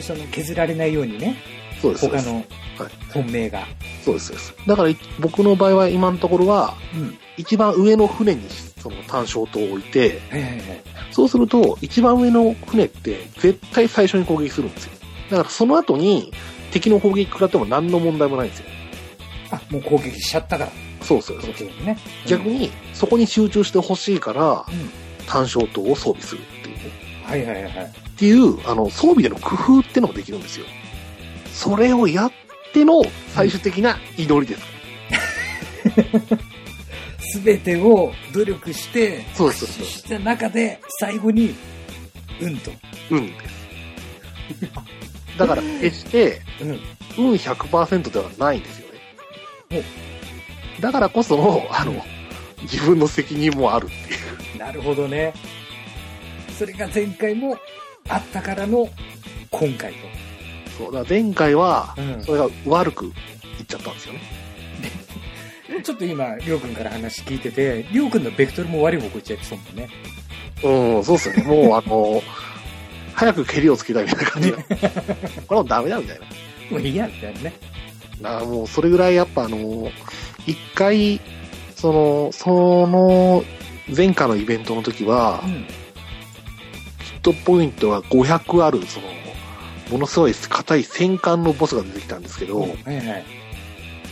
[0.00, 1.36] その、削られないようにね、
[1.80, 2.08] そうです。
[2.08, 2.44] 他の
[3.12, 3.66] 本命が。
[4.04, 4.26] そうです。
[4.26, 4.54] そうです。
[4.66, 7.18] だから、い僕の場合は今のところは、うん。
[7.36, 8.48] 一番上の船に
[8.82, 10.62] その単焦灯を置いて、はいはいはい。
[11.10, 14.92] そうすると、一番上の船って絶対最初に攻撃するんですよ。
[15.30, 16.32] だからその後に
[16.70, 18.66] 敵の攻撃食らっても何の問題もないんですよ。
[19.50, 20.72] あ、もう攻撃しちゃったから。
[21.02, 21.98] そうそうそうね。
[22.26, 24.90] 逆に、そこに集中してほしいからう、ん。
[25.26, 26.82] 単焦灯を装備するっていうね。
[27.24, 27.84] はいはいはい。
[27.84, 30.66] っていう、あの、装備での工夫ってのができるんですよ。
[31.52, 32.32] それをやっ
[32.72, 33.02] ての
[33.34, 34.70] 最終的な祈りです。
[37.32, 41.54] すべてを努力して、そうそうそうした中で、最後に、
[42.40, 42.72] うんと。
[43.10, 43.60] 運です。
[45.38, 46.80] だから、 決して、うん。
[47.18, 48.86] 運100%ではないんですよ
[49.70, 49.82] ね。
[50.80, 52.04] だからこその、あの、
[52.62, 54.58] 自分の責任もあるっていう。
[54.58, 55.32] なるほどね。
[56.58, 57.56] それが前回も
[58.08, 58.88] あったからの
[59.50, 59.94] 今回
[60.80, 63.12] そう、だから前回はそれが悪くいっ
[63.68, 64.20] ちゃったんですよね。
[65.84, 69.88] ちょっと今、りょうくんから話聞いてて、りょうくんのベクトルも悪い方向行っちゃってそうもんね。
[70.62, 71.42] うん、そうっすよね。
[71.44, 72.22] もう、あの、
[73.14, 74.58] 早く蹴りをつけたいみたいな感じが。
[75.46, 76.26] これもうダメだみたいな。
[76.70, 77.52] もういいや、みたいなね。
[78.20, 79.90] だからもう、それぐらいやっぱあの、
[80.46, 81.20] 一回、
[81.76, 83.44] その、その、
[83.94, 85.50] 前回のイベントの時は、うん。
[85.50, 89.06] ヒットポイントが500ある、その、
[89.90, 93.24] ものすごい硬い戦艦のボスが出てきたんですけど、はいはい。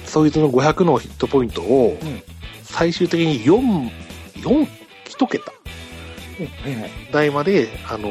[0.05, 2.23] そいつの500のヒットポイントをうん、
[2.62, 3.91] 最終的に4、
[4.43, 4.69] 4、
[5.07, 5.53] 1桁。
[7.12, 8.11] 台まで、あの、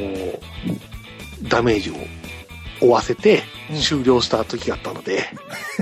[1.44, 1.94] ダメージを
[2.80, 5.24] 負わせてうん終了した時があったので、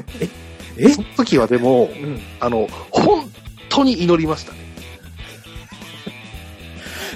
[0.77, 0.89] え？
[0.89, 2.21] その時はでも、うん。
[2.39, 3.31] あの、本
[3.69, 4.59] 当に祈りましたね。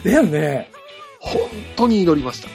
[0.03, 0.69] だよね。
[1.19, 1.41] 本
[1.75, 2.49] 当に祈りました。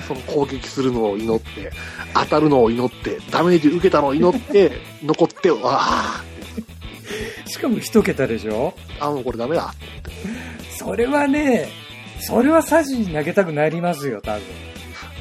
[0.06, 1.70] その攻撃するのを祈って、
[2.14, 6.24] 当たるのを祈って、ダメージ受けたのを祈って、 残って、わあ
[7.46, 8.74] しかも一桁でしょ？
[9.00, 9.72] あ、もうこれダメだ。
[10.70, 11.68] それはね、
[12.20, 14.32] それはサジに投げたくなりますよ、多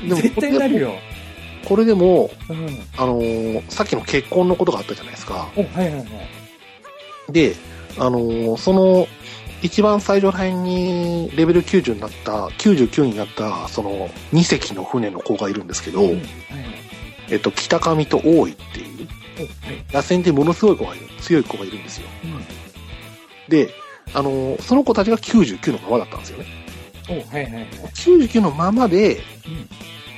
[0.02, 0.10] 分。
[0.10, 0.94] でも絶対なるよ。
[1.66, 2.80] これでも、うん。
[2.98, 5.50] あのーさっきの結婚のことがあったじゃないですか。
[5.56, 6.08] お、はいはいはい。
[7.32, 7.56] で、
[7.98, 9.08] あのーその、
[9.62, 16.22] 一番最初ら辺にレベル90になった、99になった、その、2隻の船の子がいるんですけど、うん。
[17.30, 19.08] えっと、北上と大井っていう、
[19.94, 20.24] お、はい。
[20.24, 22.08] でものすごい子がいる、強い子がいるんですよ。
[22.24, 22.46] うん。
[23.50, 23.70] で、
[24.14, 26.46] あのーその子たちが99のままだったんですよね。
[27.10, 27.68] お、はいはいはい。
[27.94, 29.22] 99のままで、うん。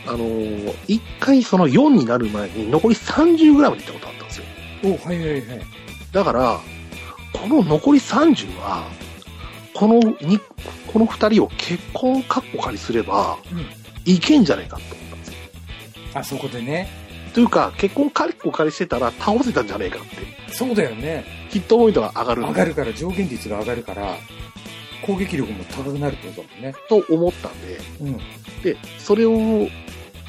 [0.08, 4.44] あのー一回その4になる前に残り 30g に行ったことあったんですよ。
[4.84, 5.62] お、はいはいはい。
[6.12, 6.60] だから、
[7.34, 8.88] この残り30は、
[9.80, 10.42] このに、
[10.92, 13.66] この二人を結婚カッコ仮すれば、うん。
[14.04, 15.36] いけんじゃないかと思ったんですよ。
[16.16, 16.90] あそこでね。
[17.34, 20.54] というか、結婚カッコ仮してたら倒せたんじゃねえかって。
[20.54, 21.24] そうだよね。
[21.50, 24.18] ヒットポイントが上がる上がるから、上限率が上がるから、
[25.02, 26.74] 攻撃力も高くなるってことだもんね。
[26.90, 28.18] と思ったんで、うん。
[28.62, 29.70] で、それを、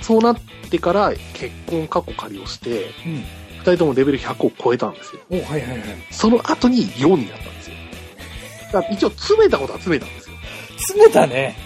[0.01, 0.37] そうなっ
[0.71, 3.25] てから結婚カッコ仮をして、うん。
[3.59, 5.23] 二人ともレベル100を超えたんですよ。
[5.29, 5.81] お、はいはいはい。
[6.13, 7.60] その後に4になった。
[8.90, 10.37] 一応詰めたことは詰めたんですよ。
[10.76, 11.56] 詰めたね。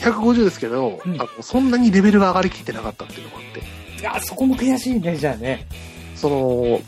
[0.00, 5.66] 150ですけど、うんあのそんなにレベルが上がりきってなかったっていうのがあって、あ、そこも悔しいね、じゃあね。
[6.14, 6.80] その、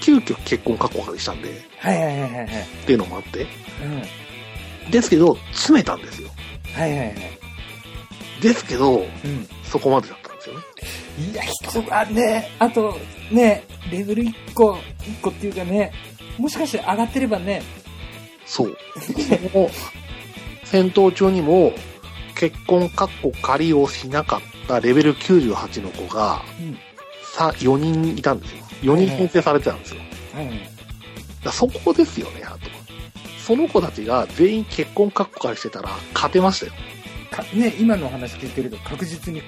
[0.00, 1.48] 急遽結婚カッコ仮したんで、
[1.78, 2.46] はいはいはいはいはい。
[2.46, 2.48] っ
[2.86, 3.46] ていうのもあって、
[4.84, 4.90] うん。
[4.90, 6.28] ですけど、詰めたんですよ。
[6.74, 7.16] はいはいはい。
[8.42, 9.06] ですけど、うん。
[9.64, 10.62] そこまでだったんですよね。
[11.32, 12.98] いや、人がね、あと、
[13.30, 15.92] ね、レベル1個、1個っていうかね、
[16.38, 17.62] もしかして上がってればね、
[18.46, 18.76] そう。
[19.00, 19.70] その、
[20.64, 21.72] 戦闘中にも、
[22.34, 26.78] 結婚カッコ仮をしなかったレベル98の子が、うん。
[27.34, 28.52] さ、4人いたんです
[28.84, 28.94] よ。
[28.94, 30.00] 4人編成されてたんですよ。
[31.44, 32.58] だそこですよね、あと。
[33.38, 36.72] その子たちが全員結婚カッコ仮してたら勝てましたよ。
[37.30, 39.42] かね、今の話聞いてると確実に、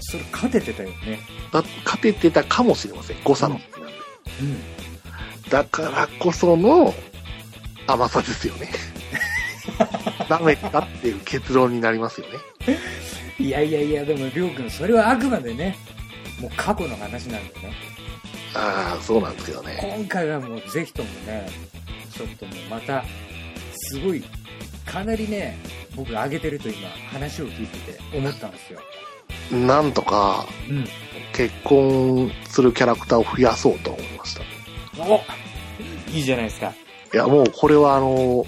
[0.00, 1.20] それ勝ててたよね。
[1.52, 3.16] だ勝ててたかもしれません。
[3.24, 3.92] 誤差の日なんで。
[4.40, 5.50] うん。
[5.50, 6.94] だからこその
[7.86, 8.70] 甘さですよね。
[10.28, 12.38] ダメだっていう結論になりますよね。
[13.38, 15.76] いやいやいや、でも、りょうくん、それはあくまでね、
[16.40, 17.74] もう過去の話なんだよね。
[18.54, 19.78] ああ、そうなんですけどね。
[19.80, 21.48] 今回はもうぜひともね、
[22.14, 23.04] ちょっともうまた、
[23.74, 24.22] すごい、
[24.84, 25.58] かなりね、
[25.96, 28.80] 僕上げてると今、話を聞いてて思ったんですよ。
[29.50, 30.86] なんとかうん。
[31.32, 34.42] 結婚するキャラクターを増やそうと思いました。
[34.98, 35.20] お
[36.10, 36.72] いいじゃないですか。
[37.14, 38.46] いや、もうこれはあの、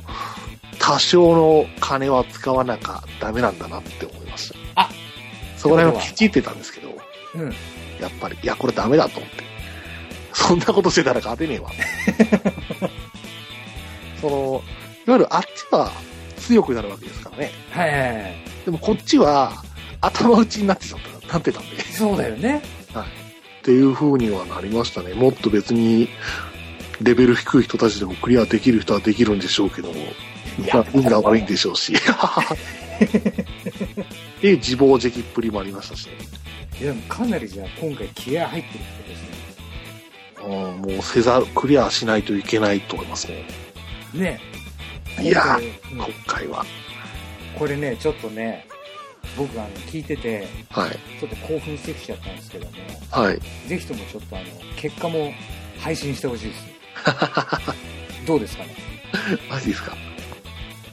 [0.79, 4.83] 多少の金は使わなきゃダメなんだなって思いました。
[4.83, 4.91] あ
[5.57, 6.91] そこら辺はきちってたんですけど、
[7.35, 7.49] うん。
[8.01, 9.45] やっぱり、いや、これダメだと思って。
[10.33, 11.71] そんなことしてたら勝てねえわ。
[14.21, 14.63] その、
[15.07, 15.93] いわゆるあっちは
[16.39, 17.53] 強くなるわけですからね。
[17.71, 18.37] はいはいはい。
[18.65, 19.53] でもこっちは
[20.01, 21.83] 頭打ちになってちゃった、なってたんで。
[21.83, 22.63] そうだよね。
[23.61, 25.15] っていう風にはなりましたね。
[25.15, 26.11] もっと別に、
[27.01, 30.03] レベル低い人たちでもクリアできる人はできるんでしょうけども、い
[30.73, 31.93] まあ、運が悪いんでしょうし。
[34.41, 36.13] で、自暴自棄っぷりもありましたしね。
[36.81, 39.35] いや、でもかなりじゃあ今回気合入ってるってですね。
[40.47, 43.45] うんもうせざる、クリアしないといけないと思いますね。
[44.13, 44.41] ね
[45.21, 46.65] いやーうん今回は。
[47.59, 48.67] これね、ちょっとね、
[49.37, 50.91] 僕あの聞いてて、はい。
[51.19, 52.73] ちょっと興奮してきちゃったんですけども、
[53.11, 53.41] はい。
[53.69, 54.45] ぜひともちょっとあの、
[54.77, 55.33] 結果も
[55.79, 56.74] 配信してほしいです。
[58.27, 58.75] どうですかね？
[59.51, 59.97] マジですか？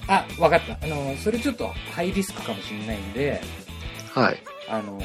[0.07, 0.73] あ、わかった。
[0.83, 3.41] あの、それちょっとハイリスクかもしれないんで、
[4.13, 4.37] はい。
[4.67, 5.01] あの、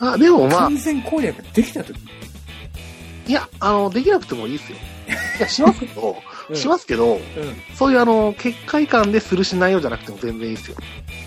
[0.00, 1.98] あ、でもまあ完、全攻略できたとき、
[3.26, 4.78] いや、あの、できなくてもいいですよ。
[5.38, 6.16] いや、 しますけど、
[6.54, 7.20] しますけど、うん。
[7.74, 10.76] そういうあの、結界感でするしないようじゃなくても全然いいですよ。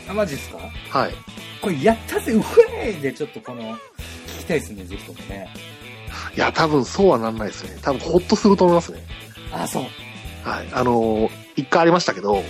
[0.09, 0.57] あ、マジですか？
[0.89, 1.13] はい。
[1.61, 3.77] これやったぜ、うふえーでちょっとこの、
[4.27, 5.47] 聞きたいですね、ぜひともね。
[6.35, 7.77] いや、多分そうはなんないですね。
[7.81, 9.03] 多分ほっとすると思いますね。
[9.51, 9.83] あ、そう。
[10.43, 10.67] はい。
[10.71, 12.43] あのー一回ありましたけど、うん。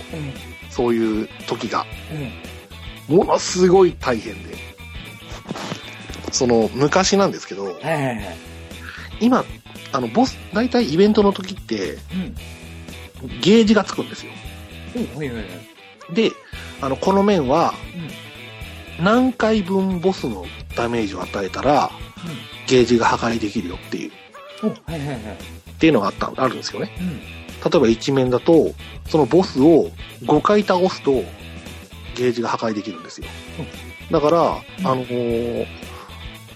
[0.70, 1.84] そういう時が、
[3.08, 3.16] うん。
[3.16, 4.54] ものすごい大変で。
[6.30, 8.36] その、昔なんですけど、はいはいはい。
[9.20, 9.44] 今、
[9.92, 12.00] あの、ボス、大体イベントの時って、うん。
[13.40, 14.32] ゲージがつくんですよ。
[15.14, 16.14] おはいはいはい。
[16.14, 16.30] で、
[16.80, 17.74] あの、この面は、
[18.98, 19.04] うん。
[19.04, 21.90] 何回分ボスのダメージを与えたら、
[22.66, 24.12] ゲージが破壊できるよっていう、
[24.62, 24.68] うん。
[24.70, 25.16] おはいはいはい。
[25.16, 26.90] っていうのがあった、あるんですよね。
[27.00, 27.18] うん。
[27.18, 28.72] 例えば一面だと、
[29.08, 29.90] そのボスを
[30.24, 31.24] 5回倒すと、
[32.14, 33.26] ゲージが破壊できるんですよ。
[34.10, 34.42] だから、う
[34.82, 35.66] んあのー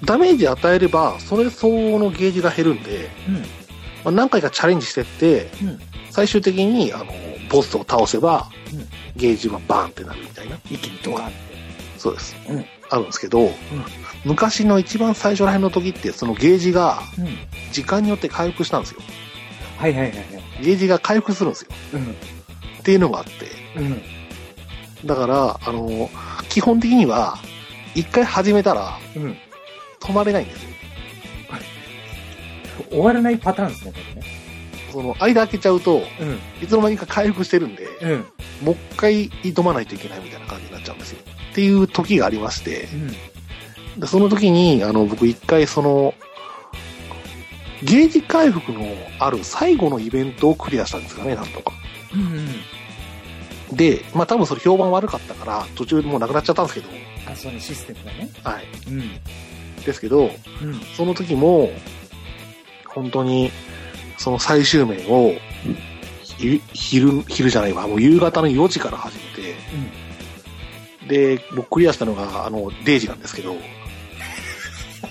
[0.05, 3.35] ダメージ与えれば、それ相応のゲージが減るんで、うん。
[3.37, 3.41] ま
[4.05, 5.79] あ、何回かチャレンジしてって、うん。
[6.11, 10.59] 最終的に、あのーボスを倒せば、うんゲージはバーンってなるみたいな。
[10.71, 11.37] 一気にドカンって。
[11.97, 12.37] そうです。
[12.51, 13.51] うんあるんですけど、
[14.27, 17.29] 昔の一番最初ら辺の時って、そのゲージがうん。
[17.73, 19.01] 時間によって回復したんですよ。
[19.79, 20.25] はいはいはいはい。
[20.65, 21.71] ゲージが回復するんですよ。
[21.95, 22.03] うん。
[22.81, 23.31] っていうのがあって、
[23.77, 24.03] うん。
[25.07, 26.11] だから、あの、
[26.49, 27.39] 基本的には、
[27.95, 29.37] 一回始めたらうん。
[30.01, 30.71] 止まれないんですよ。
[32.91, 34.29] 終わらないパターンですね、これね。
[34.91, 36.39] その、間開けちゃうと、うん。
[36.61, 38.25] いつの間にか回復してるんで、うん。
[38.63, 41.19] もう一回挑まないといけないみたいな感じになっちゃうんですよ。
[41.53, 43.17] っていう時がありまして、うん。
[43.99, 46.15] でその時に、あの、僕一回その、
[47.83, 48.85] ゲージ回復の
[49.19, 51.73] ある最後のイベントをクリアしたんですかね、なんとか。
[53.71, 53.77] うん。
[53.77, 56.89] で、まあ多分それ評判悪かったから、途中でもうなくなっちゃったんですけど、
[57.31, 58.31] あ、そのシステムがね。
[58.43, 58.65] はい。
[58.89, 59.03] うん。
[59.85, 60.31] ですけど、
[60.63, 60.81] うん。
[60.97, 61.71] その時も、
[62.87, 63.51] 本当に、
[64.19, 65.35] その最終面を、
[66.23, 69.25] ひ昼、昼じゃないわ、もう夕方の4時から始め
[71.09, 73.57] て、で、僕クリアしたのが、あの、0時なんですけど、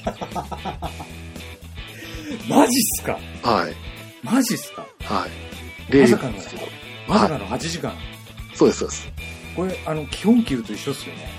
[2.49, 3.19] マジっすか？
[3.43, 3.75] はい、
[4.23, 4.85] マジっすか？
[5.03, 5.31] はい。
[5.91, 6.63] 0時なんですけど、
[7.07, 7.93] まさかの8時間。
[8.53, 9.11] そうです、そうです。
[9.55, 11.29] これ、あの、基本給と一緒っすよね。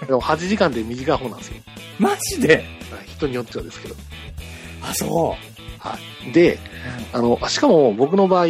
[0.06, 1.54] でも8時間で短い方なんですよ。
[1.98, 2.56] マジで？
[2.56, 2.66] はい、
[3.08, 3.94] 人によってはですけど。
[4.82, 5.36] あ、そ
[5.78, 6.32] はい。
[6.32, 6.58] で、う。
[7.12, 8.44] あの、しかも僕の場合、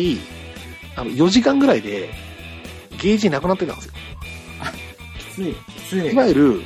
[0.96, 2.10] あの、4時間ぐらいで、
[2.98, 3.92] ゲージなくなってたんですよ。
[5.18, 5.56] きつい、き
[5.88, 6.12] つい。
[6.12, 6.64] いわゆる、うん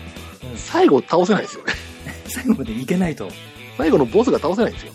[0.57, 1.73] 最後倒せないですよね。
[2.27, 3.29] 最後までいけないと。
[3.77, 4.93] 最後のボスが倒せないんですよ。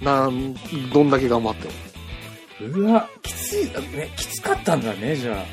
[0.00, 0.54] なん、
[0.92, 1.72] どんだけ頑張っても。
[2.60, 3.64] うわ、きつい、
[3.96, 5.44] ね、きつかったんだね、じゃ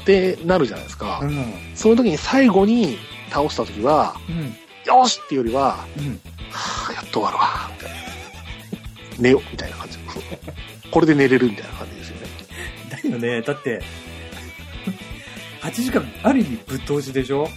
[0.00, 1.18] ってなるじゃないですか。
[1.22, 1.24] あ。
[1.24, 1.52] うん。
[1.74, 2.98] その時に最後に
[3.30, 4.54] 倒した時は、うん。
[4.86, 6.20] よしっていうよりは、うん。
[6.50, 7.96] はぁ、やっと終わるわ、みたいな。
[9.18, 9.98] 寝よう、みたいな感じ。
[10.90, 12.26] これで寝れるみたいな感じですよね。
[12.90, 13.82] だよね、だって、
[15.62, 17.48] 8時間、ある意味ぶっ通しでしょ？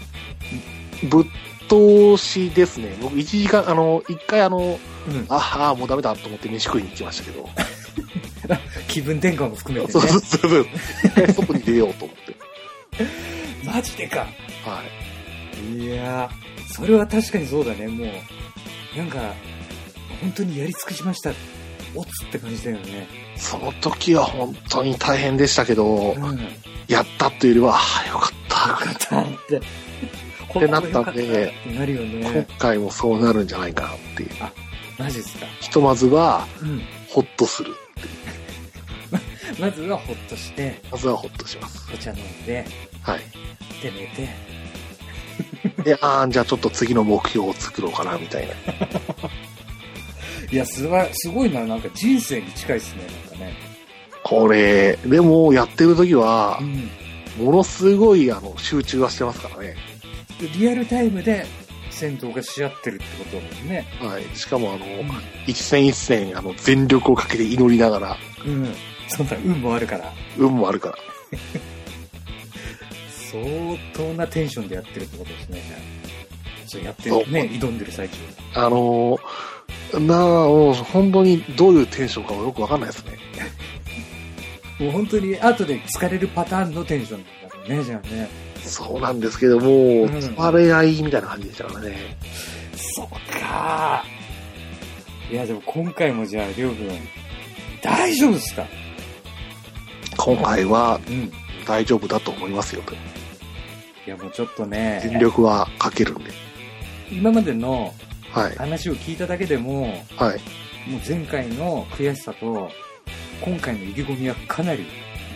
[1.10, 1.26] ぶっ
[1.70, 2.96] 通しですね。
[3.02, 5.26] 僕1時間、あの、一回あの、うん。
[5.30, 7.50] あはーもうダメだと思って飯食いに行きましたけど。
[8.88, 10.10] 気分転換も含めてそうね。
[10.10, 10.68] そうそうそう。
[11.06, 12.36] 一回外に出ようと思って。
[13.64, 14.28] マジでか。
[14.66, 14.84] は
[15.70, 15.78] い。
[15.84, 18.98] いやー、それは確かにそうだね、もう。
[18.98, 19.34] なんか、
[20.22, 21.32] 本当にやり尽くしました。
[21.96, 23.08] おつって感じだよね。
[23.36, 26.40] その時は本当に大変でしたけど、うん。
[26.40, 26.48] よ
[26.88, 28.56] やったっていうよりは、あーよかった。
[28.86, 29.62] かったって。
[30.52, 32.46] ってなったんでなるよ今ね。
[32.60, 34.30] 回もそうなるんじゃないかなっていう。
[34.98, 35.46] マジっすか。
[35.62, 36.82] ひとまずは、うん。
[37.08, 37.74] ほっとする。
[39.60, 41.88] まずはほっとして、まずはほっとします。
[41.94, 42.66] お茶飲んで、
[43.02, 43.20] はい。
[43.82, 48.54] で寝て、で、ああ、じゃあちょっと次の目標を作ろうかな、みたいな。
[50.52, 53.54] いや、すば、すごいな、なんか人生に近いですね、なんかね。
[54.24, 57.46] これ、でも、やってる時はう、ん。
[57.46, 59.76] ものすごい、あの、集中はしてますからね。
[60.58, 61.46] リアルタイムで
[61.90, 63.86] 戦闘がし合ってるってことだもんね。
[64.02, 64.26] はい。
[64.36, 64.86] しかも、あの、
[65.48, 68.74] 一戦一戦、あの、全力をかけて祈りながら、うん。
[69.08, 70.98] そんな運もあるから、運もあるから。
[73.32, 73.44] 相
[73.94, 75.80] 当なテンションでやってるってことですね、じゃあ。
[76.68, 78.18] そうやってる、ね、挑んでる最中。
[78.54, 79.20] あの
[79.94, 83.18] なあ、もう本当にどういうテンションかもよくわかんないですね。
[84.80, 88.30] もう本当に後で疲れるパターンのテンションだろうね、じゃあね。
[88.64, 89.70] そうなんですけども、ん
[90.10, 92.18] 疲れ合いみたいな感じでしたからね。
[92.96, 93.08] そう
[93.40, 94.04] か
[95.32, 96.90] いや、でも今回もじゃあ、りょうくん、
[97.82, 98.66] 大丈夫ですか？
[100.18, 101.32] 今回はうん。
[101.68, 102.94] 大丈夫だと思いますよと。
[102.94, 102.98] い
[104.08, 106.32] や、もうちょっとね、全力はかけるんで。
[107.12, 107.94] 今までの
[108.32, 108.56] はい。
[108.56, 110.90] 話を聞いただけでも、はい。
[110.90, 112.70] もう前回の悔しさと、
[113.42, 114.86] 今回の意気込みはかなり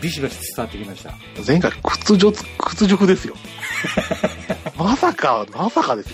[0.01, 1.13] ビシバシ伝わってきました。
[1.45, 3.35] 前回屈辱、屈辱ですよ。
[4.77, 6.13] まさか、まさかですよ。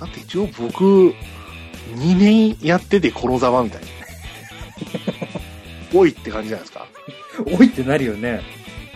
[0.00, 1.14] だって一応僕、
[1.94, 3.88] 2年やっててこのざまみたいな。
[5.94, 6.86] おいって感じじゃないですか。
[7.58, 8.40] おいってなるよね。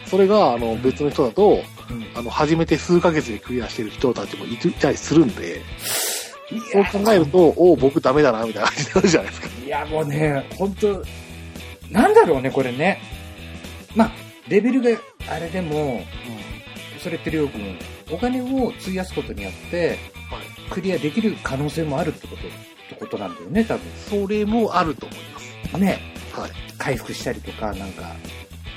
[0.06, 2.06] それが、あの、別の人だと、うん。
[2.14, 5.62] あの、初めて数ヶ月でクリアしてる人たちもいたりするんで、
[6.72, 9.48] そう考えると、おう、僕ダメだな、みたいな感じになるじゃないですか。
[9.64, 11.04] いや、もうね、本当
[11.90, 13.00] なんだろうね、これね。
[13.94, 14.12] まあ、
[14.48, 14.90] レベルが
[15.28, 16.04] あれでも、
[17.02, 17.78] それってりょうくん、
[18.12, 19.98] お金を費やすことによって、はい。
[20.70, 22.50] クリアできる可能性もあるってこと、っ
[22.88, 23.78] てことなんだよね、多
[24.08, 25.72] それもあると思います。
[25.72, 25.80] 分。
[25.80, 25.98] ね。
[26.32, 26.50] はい。
[26.78, 28.14] 回復したりとか、なんか、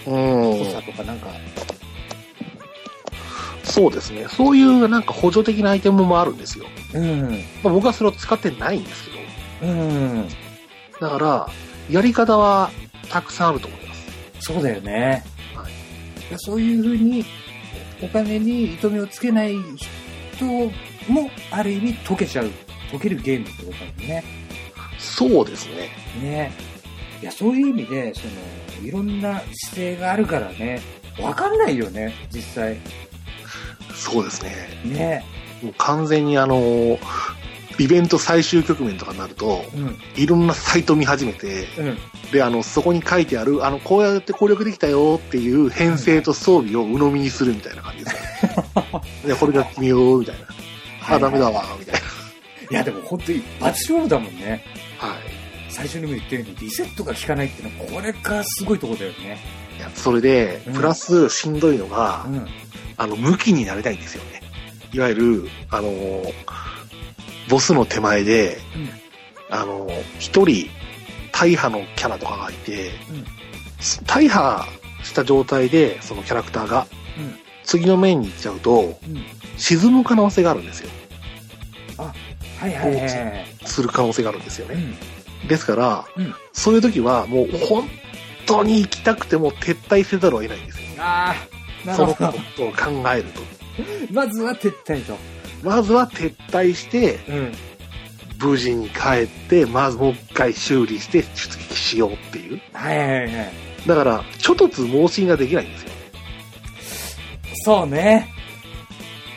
[0.06, 0.74] う補ん。
[0.74, 1.30] 佐とかなんか、
[3.70, 4.28] そうですね。
[4.30, 6.66] そういうなんか補助的なアイテムもあるんですよ。
[6.94, 7.44] うん。
[7.64, 9.72] まあ、僕はそれを使ってないんですけど。
[9.72, 10.28] うん。
[11.00, 11.50] だから、
[11.90, 12.72] やり方は
[13.10, 14.08] たくさんあると思います。
[14.40, 15.24] そうだよね。
[15.56, 15.80] はい
[16.38, 17.26] そういうふうに、
[18.04, 19.56] お金に糸目をつけない
[20.36, 20.72] 人も、
[21.50, 22.52] ある意味解けちゃう、
[22.92, 24.24] 解けるゲームってことだもんね。
[25.00, 25.90] そうですね。
[26.22, 26.52] ね。
[27.22, 28.22] いや、そういう意味で、そ
[28.82, 30.82] の、いろんな姿勢があるからね、
[31.20, 32.78] わかんないよね、実際。
[33.94, 34.82] そうですね。
[34.86, 35.26] ね。
[35.62, 37.00] もう完全にあの、
[37.80, 39.98] イベント最終局面とかになると、うん。
[40.16, 41.98] いろんなサイト見始めて、うん。
[42.32, 48.16] で、あの、そこに書いてある、あの、こうやって攻略できたよっていう編成と装備を鵜呑みにするみたいな感じです
[48.46, 49.02] よ。
[49.28, 51.16] で、これが決めよう、みたいな。
[51.16, 52.00] あ、ダメだわ、みたいな。
[52.72, 54.64] いや、でも本当に一発勝負だもんね。
[54.98, 55.40] はい。
[55.70, 59.40] 最初にも言ったように、リセットが効かないっていうのは、これがすごいとこだよね。
[59.78, 62.48] いや、それでうん、プラスしんどいのが、うん。
[63.00, 64.42] あの、向きになりたいんですよね。
[64.92, 65.92] いわゆる、あの、
[67.50, 68.90] ボスの手前で、うん
[69.52, 69.90] あの、
[70.20, 70.70] 一人、
[71.32, 73.26] 大破のキャラとかがいて、うん
[74.06, 74.68] 大破
[75.04, 76.86] した状態で、そのキャラクターが、
[77.18, 77.40] うん。
[77.64, 79.24] 次の面に行っちゃうと、うん。
[79.58, 80.90] 沈む可能性があるんですよ。
[81.96, 83.46] はいはいはいはい。
[83.64, 84.76] する可能性があるんですよね。
[85.42, 85.48] うん。
[85.48, 87.90] ですから、うんそういう時は、もう本
[88.46, 90.86] 当に行きたくても撤退せざるを得ないんですよ。
[90.98, 92.14] ああ、なその。
[92.14, 93.42] ことを考えると。
[94.12, 95.18] まずは撤退と。
[95.64, 97.52] まずは撤退して、うん。
[98.40, 102.62] 無事に帰って、まずもう一回修理して出撃しようっていう。
[102.74, 103.52] はいはいはい。
[103.86, 105.96] だから、ちょっとつ盲信ができないんですよね。
[107.66, 108.28] そうね。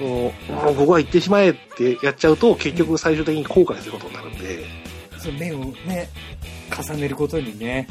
[0.01, 4.65] もうここは行ってしまえってやっちゃうと、結局最終的に後悔することになるんで、
[5.19, 6.09] その面をね、
[6.71, 7.89] 重ねることにね。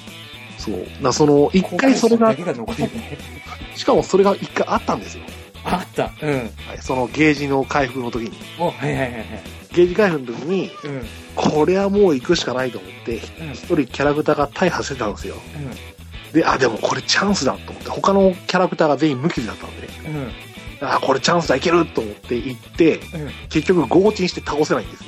[0.61, 0.75] そう。
[0.75, 2.35] だからその、一回それが。
[3.75, 5.23] しかもそれが一回あったんですよ。
[5.63, 6.11] あった。
[6.21, 6.33] うん。
[6.33, 6.49] はい、
[6.81, 8.31] そのゲージの回復の時に。
[8.59, 9.25] お、はいはいはいはい。
[9.73, 10.71] ゲージ回復の時に。
[11.35, 13.15] これはもう行くしかないと思って、
[13.53, 15.35] 一人キャラクターが大破してたんですよ。
[16.33, 19.87] で、あ、でもこれチャンスだと思って、他のキャラクターが全員無傷だったんで、
[20.81, 20.87] うん。
[20.87, 23.01] あ、これチャンスだ、いけると思って行って、うん。
[23.49, 25.07] 結局合鎮して倒せないんですよ。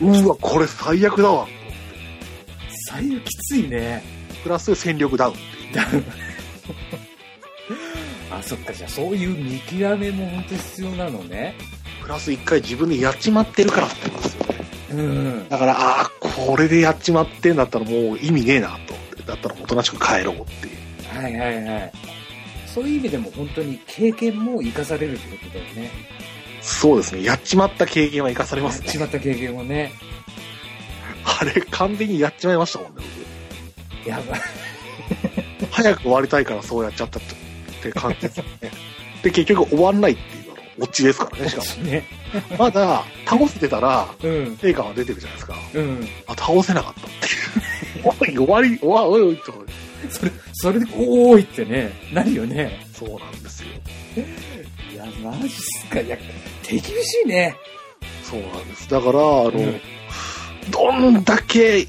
[0.24, 1.46] うわ、これ最悪だわ。
[2.90, 4.02] 最悪きついね。
[4.42, 6.04] プラス戦力ダウンっていう。
[8.32, 11.54] あ、そっか、じゃあそういう見極めも本当に必要なのね。
[12.02, 14.56] プラス一回自分でやっちまってるからって言うんですよね。
[14.90, 15.48] うん。
[15.48, 19.22] だから、ああ、これでやっちまってんだったらもう意味ねえなと思って。
[19.22, 21.16] だったらおとなしく帰ろうっていう。
[21.16, 21.92] はいはいはい。
[22.66, 25.90] そういう意味でも本当に経験も生かされるってことだよね。
[26.60, 27.22] そうですね。
[27.22, 28.86] やっちまった経験は生かされますね。
[28.86, 29.92] やっちまった経験もね。
[31.40, 33.02] あれ、完全にやっちまいましたもんね、
[34.06, 34.40] やばい。
[35.70, 37.22] 早く終わりたいからそうやっちゃったっ
[37.82, 38.70] て感じですよね。
[39.22, 41.84] で、結局終わんないっていうののオチですからね、しかも。
[41.84, 42.04] ね。
[42.58, 44.56] まだ、倒せてたら、うん。
[44.60, 45.56] 成果は出てるじゃないですか。
[45.74, 46.08] うん。
[46.26, 48.36] あ、倒せなかったっていう。
[48.38, 49.58] おい、終わり、おわ、おいおい、とか。
[50.08, 52.86] それ、それで、おーいってね、なるよね。
[52.94, 53.68] そうなんですよ。
[54.92, 56.00] いや、マジっすか。
[56.00, 56.16] いや、
[56.62, 57.56] 手厳しいね。
[58.22, 58.88] そうなんです。
[58.88, 59.80] だから、あの、うん
[60.70, 61.86] どんだけ、うんっ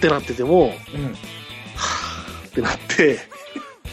[0.00, 1.08] てなってても、うん。
[1.08, 1.10] っ
[2.54, 3.18] てなって、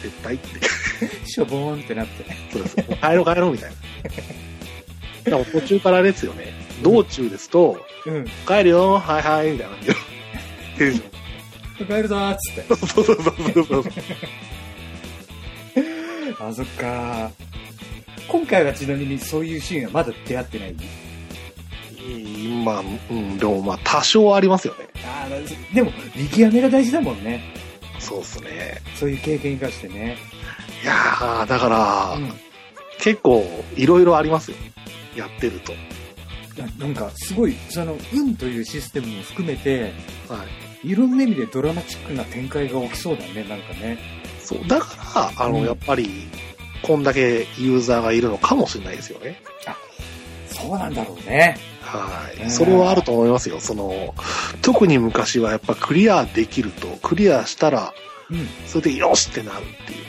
[0.01, 0.59] 絶対って。
[1.27, 2.25] しょぼーんってなって。
[2.51, 2.77] そうです。
[2.77, 3.75] もう帰ろう帰ろうみたいな。
[5.23, 6.53] でも途中からですよね。
[6.81, 8.25] 道中ですと、うん。
[8.47, 9.95] 帰るよ、はいはい、みたいな感じで。
[10.77, 12.75] テンション帰るぞーっつって。
[12.75, 13.83] そうそうそうそうそう。
[16.49, 17.31] あ、そっか。
[18.27, 20.75] 今回はちなみにそういうシーンはまだ出会ってない？
[22.63, 24.87] まあ、うん、でもまあ多少ありますよね。
[25.05, 27.41] ああ、でも、見極めが大事だもんね。
[27.99, 28.81] そうっすね。
[28.95, 30.17] そういう経験生かしてね。
[30.83, 32.33] いやー、だから、うん。
[32.99, 33.45] 結構
[33.75, 34.57] いろいろありますよ。
[35.15, 35.73] やってると。
[36.61, 39.93] ななんか、すごい、その、運というシステムも含めて、
[40.29, 40.45] は
[40.83, 40.89] い。
[40.89, 43.97] いろんな意味でドラマチックな展開が起きそうだね、なんかね。
[44.39, 44.67] そう。
[44.67, 46.27] だから、あの、うんやっぱり、
[46.83, 49.41] こんだけユーザーがいるのかもしれないですよね。
[50.47, 51.57] そうなんだろうね。
[51.95, 52.49] うんはい。
[52.49, 53.59] それはあると思いますよ。
[53.59, 54.13] その、
[54.61, 57.93] 特に昔はやっぱクリアできると、クリアしたら、
[58.29, 58.47] うん。
[58.65, 60.05] それでよしってなるっていう。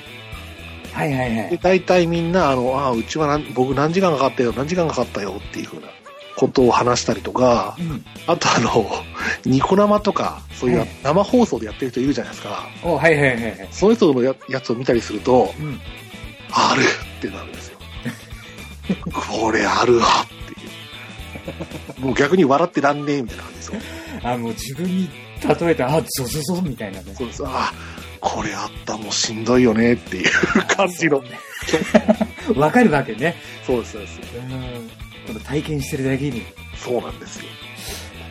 [0.93, 1.59] はいはいはで、い。
[1.59, 5.89] 大体みんな、あの、ああ、うちは何僕何時間かかったよ、何時間かかったよっていうふうな
[6.37, 8.05] ことを話したりとかう、ん。
[8.27, 8.91] あとあの、
[9.45, 12.69] ニコ生とか、そういうはい生放送でやってる人いるじゃないですか。
[12.83, 13.69] お、はいはいはいはい。
[13.71, 15.81] そういう人のややつを見たりすると、うん。
[16.51, 16.83] ある
[17.19, 17.79] ってなるんですよ。
[19.41, 20.07] これあるわ。
[21.99, 23.81] もう逆に笑ってらんねえみたいな感じですよ。
[24.23, 25.09] あ、もう自分に
[25.61, 27.15] 例えて、あ、ゾゾゾみたいなね。
[27.17, 27.43] そうです。
[27.47, 27.73] あ、
[28.21, 30.31] これあったもうしんどいよねっていう
[30.69, 31.23] 感じの。
[32.57, 33.37] わかるわけね。
[33.67, 34.21] そうです、そうです。
[35.45, 36.39] 体験してるだけに。
[36.39, 36.43] い
[36.77, 37.45] そうなんですよ。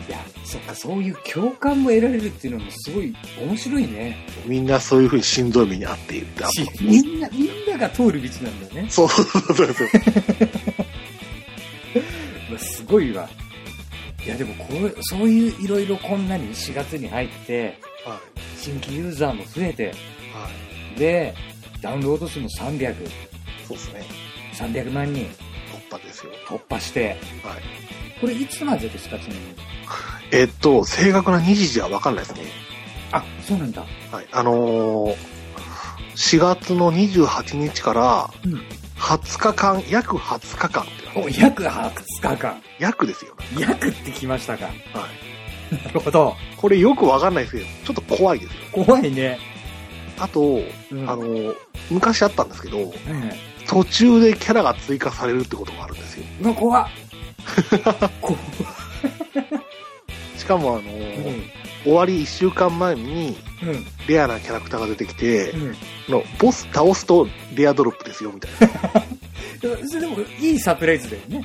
[0.08, 4.16] や、そっか、そういう共感も得られるっていうのもすごい面白いね。
[4.46, 6.44] みんなそういうふうにしんどい目に遭っているって。
[6.80, 8.90] みんな、みんなが通る道なんだよね。
[8.90, 9.88] そうそうそうそう
[12.86, 13.28] ごいわ。
[14.24, 18.40] いや、でもこう、そういういろいろこんなに4月に入って、はい。
[18.58, 20.48] 新規ユーザーも増えて、は
[20.96, 20.98] い。
[20.98, 21.34] で、
[21.80, 22.94] ダウンロード数も300、
[23.68, 24.04] そうですね。
[24.54, 25.26] 300万人
[25.88, 26.32] 突破ですよ。
[26.48, 27.18] 突破して、はい。
[28.20, 29.46] これいつまでですか、ちなみに？
[30.32, 32.42] えっと、正確な日時はわかんないですね。
[33.12, 33.84] あ、そうなんだ。
[34.10, 34.26] はい。
[34.32, 35.16] あのー、
[36.16, 38.60] 4月の28日からうん。
[38.96, 42.62] 20日間、約20日間ってお、約20日間。
[42.78, 43.44] 約ですよね。
[43.60, 44.66] 約ってきましたか？
[44.66, 44.74] はい。
[45.86, 46.34] なるほど。
[46.56, 48.84] これよくわかんないですけど、ちょっと怖いですよ。
[48.84, 49.38] 怖いね。
[50.18, 51.10] あと、うん。
[51.10, 51.54] あのー、
[51.90, 52.92] 昔あったんですけど、うん
[53.68, 56.24] 途中でキャラが追加されるってことがあるんですよ。
[56.40, 56.88] うわ、怖っ。
[58.22, 58.42] 怖っ。
[60.38, 61.50] しかもあのうーん。
[61.82, 63.36] 終わり1週間前に、うん。
[64.06, 65.74] レアなキャラクターが出てきて、うん。
[66.08, 69.98] のボス倒すとレアドロップですよ、みたいな。
[70.00, 71.44] でも、いいサプライズだよね。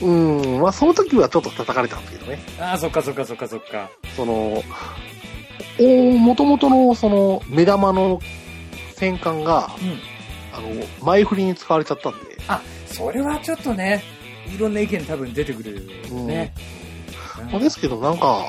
[0.00, 0.10] う
[0.58, 2.42] ん、まあその時はちょっと叩かれたんですけどね。
[2.58, 3.90] ああ、そっかそっかそっかそっか。
[4.16, 4.64] その、
[5.78, 8.20] お元々のその目玉の
[8.96, 10.00] 戦艦が、うん。
[10.54, 10.68] あの、
[11.00, 12.18] 前振りに使われちゃったんで、
[12.86, 14.02] それはちょっとね、
[14.54, 16.52] いろんな意見多分出てくるよね。
[17.50, 18.44] まあですけどなんか、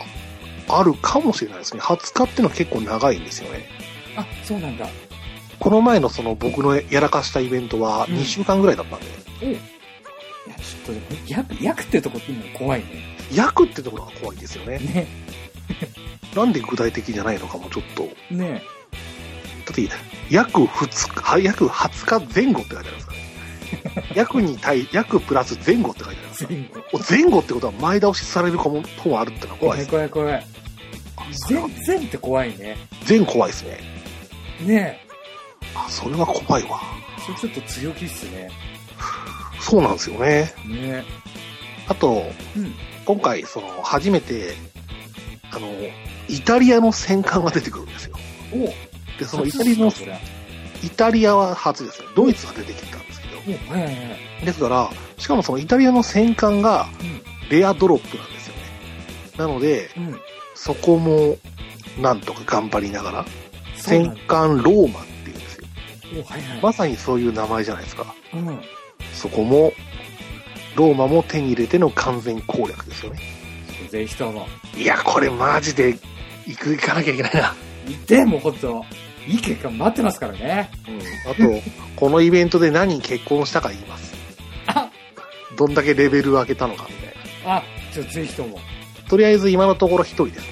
[0.68, 1.82] あるかもしれないですね。
[1.82, 3.66] 20日ってのは結構長いんですよね。
[4.16, 4.88] あ、そうなんだ。
[5.59, 9.53] この前のその僕のやらかしたイベントはうん2週間ぐらいだったんで、い
[10.49, 13.18] や、ちょっとでも、約、約ってとこっても怖いね。
[13.34, 14.80] 約ってところが怖いんですよね。
[14.80, 15.07] ね。
[16.36, 18.03] なんで具体的じゃないのかもちょっと。
[18.34, 18.64] ね
[19.66, 19.88] だって、
[20.30, 23.20] 約2日、約20日前後って書いてあるんですかね。
[24.16, 26.84] 約に対、約プラス前後って書いてあるんですか前後。
[26.91, 30.07] お前後ってことは前倒しされるかも、ともあるってのは怖い怖です。
[30.07, 30.41] い怖い怖い。
[30.41, 30.53] それ
[31.24, 32.78] は全然って怖いね。
[33.05, 33.80] 全怖いですね。
[34.61, 34.99] ね
[35.76, 36.82] あ、それは怖いわ。
[37.26, 38.49] それちょっと強気っすね。
[39.59, 40.53] そうなんですよね。
[40.67, 41.03] ね
[41.88, 42.24] あと、
[42.55, 42.74] うん。
[43.05, 44.53] 今回、その、初めて、
[45.51, 45.67] あの、
[46.28, 48.15] イタリアの戦艦が出てくるんですよ。
[48.53, 49.91] おで、そのイタリアの。
[50.84, 52.07] イタリアは初ですね。
[52.15, 53.38] ドイツが出てきたんですけど。
[53.38, 54.01] おはいはいは
[54.41, 54.45] い。
[54.45, 57.24] ですから、しかもそのイタリアの戦艦がうん。
[57.49, 58.61] レアドロップなんですよね。
[59.38, 60.19] なので、うん。
[60.64, 61.38] そこも、
[61.99, 63.26] なんとか頑張りながら、
[63.76, 64.16] 戦。
[64.30, 65.68] 艦ローマっていうんですよ。
[66.22, 66.61] おはいはい。
[66.61, 68.16] まさにそういう名前じゃないですか。
[68.34, 68.61] うん。
[69.11, 69.74] そこも、
[70.78, 73.20] ローマも手に入れての完全攻略ですよね。
[73.89, 74.47] ぜひとも。
[74.78, 75.97] いや、これマジで、
[76.47, 77.53] 行く、行かなきゃいけないな。
[77.86, 78.86] 見て、もうほんと、
[79.28, 80.72] いい結果待ってますからね。
[80.88, 81.30] うん。
[81.30, 81.61] あと、
[81.97, 84.14] このイベントで何人結婚したか言います。
[84.68, 84.89] あ、
[85.57, 87.14] どんだけレベル上げたのかみたい
[87.45, 87.57] な。
[87.57, 88.61] あ、ちょっとぜひとも、
[89.10, 90.47] とりあえず今のところ一人です。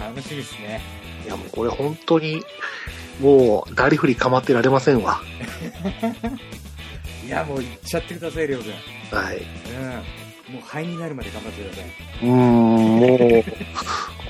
[0.00, 0.80] 楽しみですね。
[1.24, 2.42] いやもうこれ本当に、
[3.20, 5.20] もう、ダリフリ構ってられませんわ。
[7.26, 9.18] いや、もう行っちゃってください、りょうくん。
[9.18, 9.38] はい。
[9.38, 10.54] うん。
[10.54, 11.84] もう灰になるまで頑張ってください。
[12.22, 13.44] うーん、もう、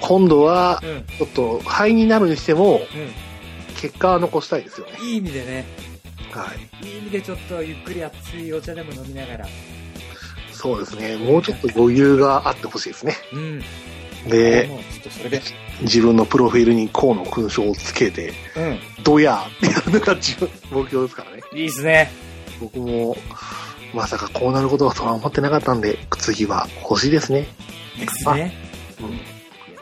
[0.00, 1.04] 今度は、うん。
[1.18, 2.80] ちょっと、灰になるにしても、う
[3.78, 4.92] 結果は残したいですよね。
[4.98, 5.02] ん。
[5.02, 5.66] いい意味でね、
[6.30, 6.46] は
[6.82, 6.86] い。
[6.86, 9.46] いい意味でちょっとゆっくり熱いお茶でも飲みながら。
[10.66, 11.16] そうですね。
[11.16, 13.14] もうちょっと余裕があってほしいですね。
[13.32, 13.60] うん。
[14.28, 14.68] で。
[15.82, 19.04] 自分のプロフィールに河野勲章をつけて、うん。
[19.04, 21.42] ドヤーってやるのが自分、目標ですからね。
[21.52, 22.10] いいっすね。
[22.60, 23.16] 僕も、
[23.94, 27.46] まさかこうなることだとは思ってなかったんで、次は欲しいですね。
[28.00, 28.52] ですね。
[29.00, 29.10] うん。
[29.10, 29.18] いや、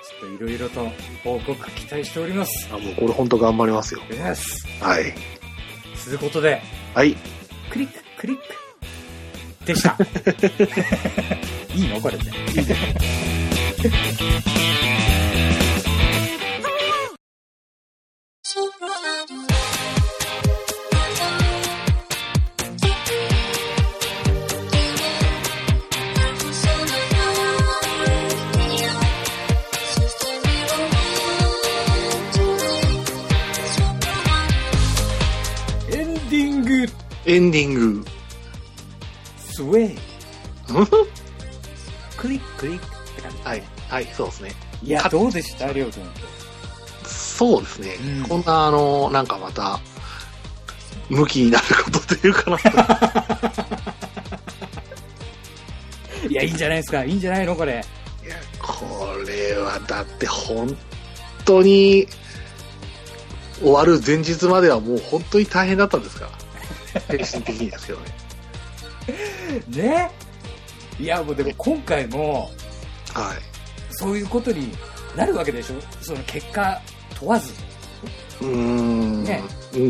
[0.02, 0.86] ちょっといろいろと
[1.22, 2.68] 報告期待しております。
[2.70, 4.00] あもうこれ本当頑張りますよ。
[4.10, 4.66] です。
[4.82, 5.14] はい。
[6.04, 6.60] ということで、
[6.92, 7.16] はい。
[7.70, 8.63] クリック、クリック。
[9.64, 9.96] でした。
[11.74, 12.00] いいの？
[12.00, 12.24] これで。
[35.90, 36.86] エンディング、
[37.26, 38.13] エンディング。
[39.54, 39.98] スウェイ。
[40.70, 40.86] う ん
[42.16, 43.36] クリック、クリックって感じ。
[43.44, 43.62] はい。
[43.88, 44.54] はい、そうですね。
[44.82, 45.72] いや、かどうでした？
[45.72, 46.10] りょうくん。
[47.06, 47.94] そうですね。
[47.94, 49.78] うんこんな、あの、なんかまた、
[51.10, 52.58] 向きになることというかな。
[56.28, 57.04] いや、いいんじゃないですか？
[57.04, 57.54] いいんじゃないの？
[57.54, 57.84] これ。
[58.24, 60.76] いや、これはだって本
[61.44, 62.08] 当に、
[63.60, 66.28] 終わる前日まではもう本当に大変だったんですか
[66.94, 67.00] ら。
[67.00, 68.06] 精神的にですけどね。
[69.68, 70.10] ね
[70.98, 72.50] いや、もうでも今回も、
[73.12, 73.38] はい。
[73.90, 74.72] そういうことに
[75.16, 75.76] なるわけでしょ？
[76.00, 76.80] その結果
[77.18, 77.52] 問わず。
[78.40, 79.42] うーん、ね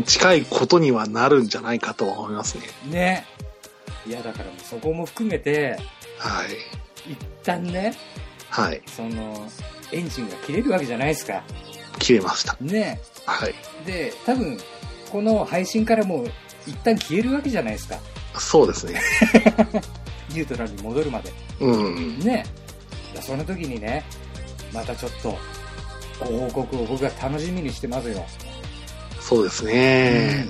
[0.05, 2.63] 近いことにはなるんじゃないかとは思いますね。
[2.91, 3.25] ね
[4.07, 5.79] いや、だからもうそこも含めて、
[6.17, 7.11] はい。
[7.11, 7.95] 一旦ね、
[8.49, 8.81] はい。
[8.87, 9.47] その、
[9.91, 11.43] エンジンが切れるわけじゃないですか。
[11.99, 12.55] 切れました。
[12.61, 13.53] ねはい。
[13.85, 14.59] で、多分、
[15.11, 16.31] この配信からもう
[16.67, 17.97] 一旦消えるわけじゃないですか。
[18.39, 19.01] そうですね。
[20.29, 21.31] ニュートラルに戻るまで。
[21.59, 22.19] うん。
[22.19, 22.45] ね
[23.13, 24.03] だその時にね、
[24.73, 25.37] またちょっと、
[26.19, 28.25] ご報告を僕が楽しみにしてますよ。
[29.19, 30.47] そうですね。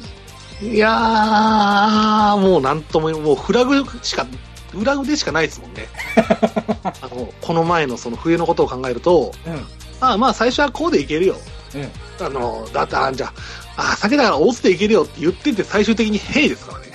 [0.61, 4.25] いやー、もうなんとも、もうフラグしか、
[4.71, 5.87] フラグでしかないですもんね。
[6.83, 9.53] あの、この前のその冬のことを考えると、うん。
[9.53, 9.59] うん。
[10.01, 11.37] ああまあ最初はこうでいけるよ。
[11.75, 12.25] うん。
[12.25, 13.27] あの、だって、あじゃ
[13.75, 16.85] あ、あ酒だからオスでいけるよって言ってて最終的にヘイですからね。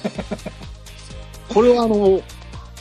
[1.54, 2.20] これはあの、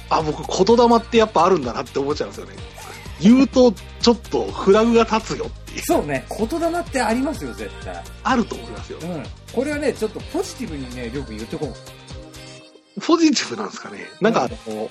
[0.10, 2.56] あ、僕言霊ってやっぱあるんだなって思っちゃうんですよね。
[3.22, 8.04] 言うとちょっとフラグが立つよっていう、そうね、言霊ってありますよ、絶対。
[8.24, 9.00] あると思いますよ。
[9.02, 9.24] うん。
[9.54, 13.02] これはね、ちょっとポジティブにね、よく言ってこう。
[13.02, 14.00] ポジティブなんですかね。
[14.20, 14.90] なんかあの、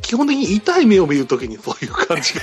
[0.00, 2.40] 基本的に痛い目を見るときにそういう感じが。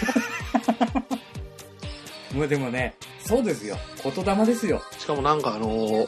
[2.33, 3.77] もうでもね、そうですよ。
[4.03, 4.81] 言霊ですよ。
[4.99, 6.07] しかもなんかあの、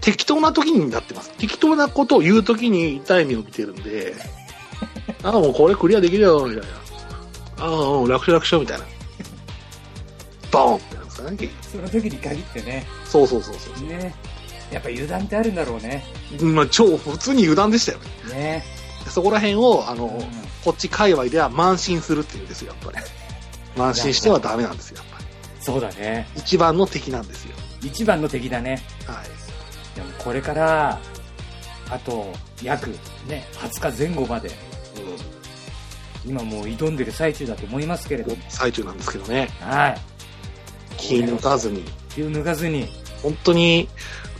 [0.00, 1.30] 適当な時になってます。
[1.32, 4.14] 適当なことを言う時に痛い目を見てるんで、
[5.22, 6.70] ああ、もうこれクリアできるよ、みたい
[7.58, 7.64] な。
[7.64, 8.84] ああ、うん楽勝楽勝みたいな。
[10.50, 11.50] ボーンってなんですかね。
[11.70, 12.86] その時に限ってね。
[13.04, 13.88] そうそうそうそう。
[13.88, 14.14] ね。
[14.70, 16.04] やっぱ油断ってあるんだろうね。
[16.40, 18.34] まあ、超普通に油断でしたよね。
[18.34, 18.64] ね。
[19.08, 23.04] そこら辺を、あの、うんこっち界隈では慢心するって言うんですよ、やっぱり。
[23.76, 25.24] 慢心してはダメなんですよ、やっぱり。
[25.60, 26.28] そうだね。
[26.36, 27.56] 一番の敵なんですよ。
[27.82, 28.80] 一番の敵だね。
[29.06, 29.16] はい。
[30.24, 31.00] これから、
[31.90, 32.90] あと、約、
[33.26, 34.50] ね、20日前後まで、
[36.24, 38.42] 今もう挑んでる最中だと思いますけれども。
[38.48, 39.48] 最中なんですけどね。
[39.60, 40.00] はい。
[40.96, 42.86] 気抜かずに、気を抜かずに、
[43.22, 43.88] 本当に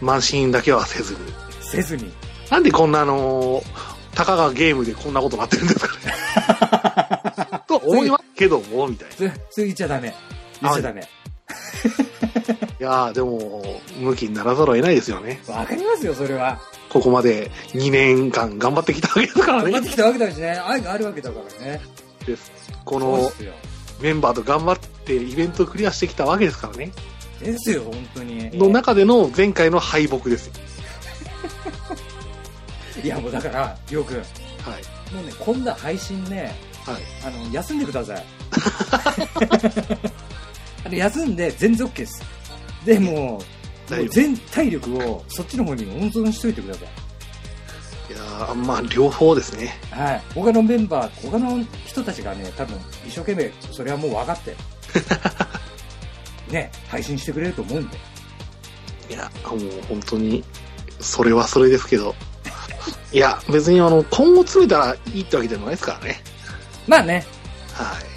[0.00, 1.20] 慢心だけはせずに。
[1.60, 2.12] せずに。
[2.50, 5.96] なんでこんなあのーたかがゲームでこんなことなってるんですか
[7.50, 7.62] ね。
[7.66, 9.34] と思いますけども、みたいな。
[9.54, 10.14] 過ぎちゃダメ。
[10.60, 11.08] 言っちゃダメ。
[12.82, 13.62] やー、でも、
[13.98, 15.40] 向きにならざるを得ないですよね。
[15.48, 16.60] わかりますよ、それは。
[16.90, 19.88] ここまで2年間頑張ってきたわけですからね頑張って。
[19.88, 20.50] きたわけだしね。
[20.50, 21.80] 愛があるわけだからね。
[22.26, 22.52] です
[22.84, 23.32] この。
[24.00, 26.90] メンバーと頑張ってイベントをクリアしてきたわけですからね。
[27.40, 28.50] ですよ、本当に。
[28.58, 30.52] の中での前回の敗北ですよ。
[33.02, 34.16] いや、もうだから、りょうくん。
[34.18, 35.14] はい。
[35.14, 36.54] もうね、こんな配信ね、
[36.84, 37.02] はい。
[37.24, 38.24] あの、休んでください。
[40.84, 42.22] あの休んで全然 OK です。
[42.84, 43.40] でも
[43.90, 46.88] う、もう全体力をそっちの方に温存しといてください。
[48.12, 49.74] いやーまあ、両方ですね。
[49.90, 50.22] はい。
[50.34, 52.76] 他のメンバー、他の人たちがね、多分
[53.06, 54.56] 一生懸命、それはもう分かって、
[56.52, 57.96] ね、配信してくれると思うんで。
[59.08, 60.44] いや、もう本当に、
[61.00, 62.14] それはそれですけど。
[63.12, 66.22] いや、別にあの、今後詰めたらいいってわけじゃないですからね。
[66.86, 67.24] まあね、
[67.72, 68.11] はい。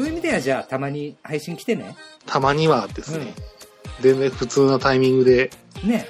[0.00, 1.94] そういう意味ではじゃあたまに配信来てね。
[2.24, 3.34] たまにはですね、
[4.00, 5.50] 全然普通なタイミングで、
[5.84, 6.06] ね。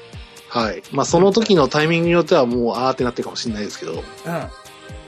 [0.49, 0.83] はい。
[0.93, 4.03] まあ、その時のタイミングによってはもう、あーってなってるかもしれないですけど、うん。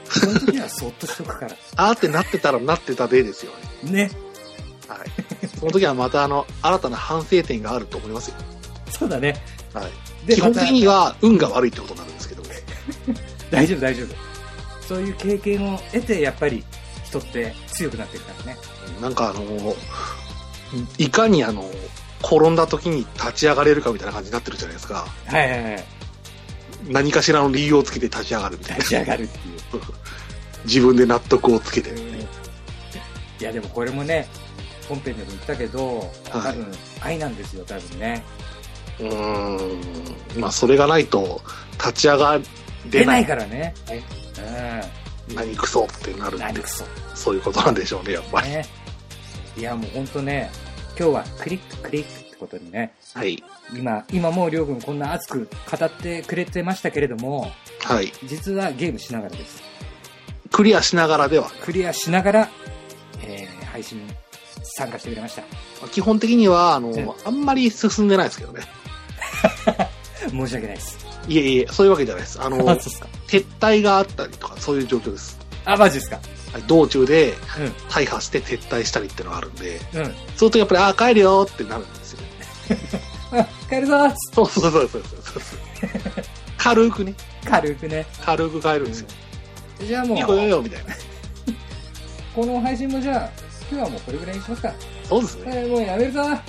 [0.09, 1.55] その時はそっとしとくから。
[1.77, 3.53] あーってなってたらなってたでですよ
[3.83, 3.91] ね。
[3.91, 4.11] ね。
[4.89, 5.47] はい。
[5.57, 8.35] その時はまたあの、新たな反省点があると思いますよ。
[8.89, 9.41] そうだね。
[9.73, 10.27] はい。
[10.27, 12.49] で基本的にまは運が悪いってことになるんですけど、た
[13.51, 14.07] 大丈夫大丈夫。
[14.85, 16.65] そういう経験を得て、やっぱり
[17.19, 18.57] 人って強くなってるからね。
[19.01, 19.75] なんかあの、
[20.97, 21.69] いかにあの、
[22.23, 25.05] 転んだ時に立ち上がれるかみたいな感じになってるじゃないですか。
[25.27, 25.85] はいはいはい。
[26.89, 28.89] 何かしらの理由をつけて立ち上がるみたいな立。
[28.89, 29.81] ち上がるっていう。
[30.65, 31.91] 自分で納得をつけて。
[33.39, 34.27] いやでもこれもね、
[34.87, 38.23] 本編でも言ったけど、多分愛なんですよ、多分ね。
[38.99, 40.39] うーん。
[40.39, 41.41] まあ、それがないと、
[41.73, 42.39] 立ち上が
[42.89, 43.25] 出なれないい。
[43.25, 43.73] からね。
[43.89, 45.02] う
[45.35, 46.43] 何クソってなるん。
[46.43, 46.85] んでそ。
[47.15, 48.49] そういうことなんでしょうね、やっぱり。
[48.49, 48.65] ね。
[49.57, 50.49] いやもうほんとね、
[50.97, 53.41] 今日はクリッククリックってことにね、はい。
[53.75, 57.51] 今、今もうりょうくんこんな熱く語ってくれてましたけれども、
[57.83, 58.11] はい。
[58.25, 59.61] 実はゲームしながらです。
[60.51, 62.49] クリアしながらでは、クリアしながら、
[63.23, 64.13] えー、配信に
[64.63, 65.43] 参加してくれました。
[65.91, 68.61] 基本的には、あの、うんあんまり進んでないですけどね。
[70.29, 71.12] 申し訳ないです。
[71.27, 72.41] いえいえ、そういうわけじゃないです。
[72.41, 73.07] あの、あ、そうっすか。
[73.27, 75.39] 撤退があったりとか、そういう状況です。
[75.65, 76.17] あ、マジですか。
[76.17, 76.21] は
[76.59, 77.35] い道中でう
[77.89, 79.97] 大破して撤退したりっていうのがあるんで、ん。
[79.97, 80.05] うん。
[80.05, 82.19] そうするとやっぱり、ああ、帰るよってなるんですよ。
[83.31, 85.41] あ、 帰るぞーっつっそうそうそうそうそうそう。
[86.57, 88.05] 軽くね、て軽くね。
[88.23, 89.07] 軽く帰るんですよ。
[89.81, 90.93] じゃあもういい、子よよ、みたいな。
[92.35, 93.29] この配信もじゃあ、
[93.71, 94.73] 今日はもうこれぐらいにしますか。
[95.09, 95.43] そうですね。
[95.47, 96.41] えー、もうやめるぞや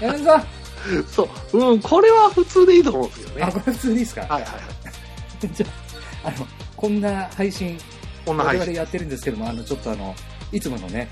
[0.00, 0.40] めるぞ
[1.10, 1.58] そう。
[1.58, 3.42] うん、これは普通でいいと思うんですけどね。
[3.44, 4.20] あ、これ普通でいいですか？
[4.22, 4.54] はいはいはい。
[5.54, 5.66] じゃ
[6.24, 7.78] あ、あの、こんな配信、
[8.24, 8.60] こんな配信。
[8.60, 10.14] 我々やってるんですけども、あの、ちょっとあの、
[10.52, 11.08] いつものね、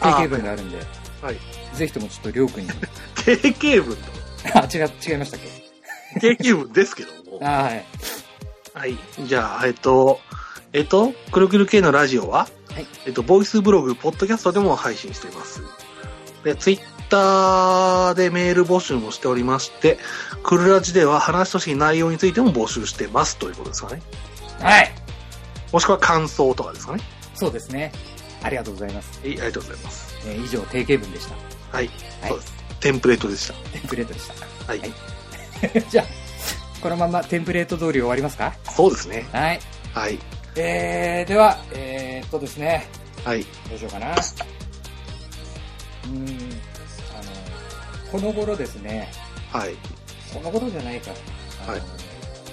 [0.00, 0.78] 定型文があるんで、
[1.22, 1.36] はい。
[1.74, 2.70] ぜひともちょっとりょうくんに、
[3.24, 3.96] 定型文
[4.54, 6.20] あ、違う、違いましたっけ？
[6.20, 7.38] と、定型文ですけども。
[7.40, 7.84] はい。
[8.74, 8.96] はい。
[9.24, 10.20] じゃあ、えっと、
[10.72, 15.62] えっと、くるくる系のラジオは、はいえっと、ボイスブログ、ポッドキャストでも配信しています。
[16.44, 19.98] で、ツイッターでメール募集もしておりまして、
[20.42, 24.02] クルラジでは話してほしい内容についても募集してますということですかね。
[24.60, 24.90] はい。
[25.72, 27.02] もしくは感想とかですかね。
[27.34, 27.92] そうですね。
[28.42, 29.20] ありがとうございます。
[29.20, 30.16] はい、ありがとうございます。
[30.26, 31.34] えー以上、定型文でした。
[31.76, 31.86] はい。
[32.20, 32.54] はいそうです。
[32.80, 33.54] テンプレートでした。
[33.70, 34.34] テンプレートでした。
[34.66, 34.78] はい。
[34.80, 34.92] はい
[35.90, 36.06] じゃあ、
[36.82, 38.52] このままテンプレート通り終わりますか？
[38.74, 39.26] そうですね。
[39.32, 39.60] はい。
[39.94, 40.18] はい。
[40.56, 42.88] えー、では、えー、っとですね、
[43.24, 43.42] はい。
[43.68, 44.12] どうしようかな。
[44.12, 46.60] うーん、
[48.10, 49.08] この頃ですね、
[49.50, 49.74] はい。
[50.32, 51.10] この頃じゃないか。
[51.66, 51.80] はい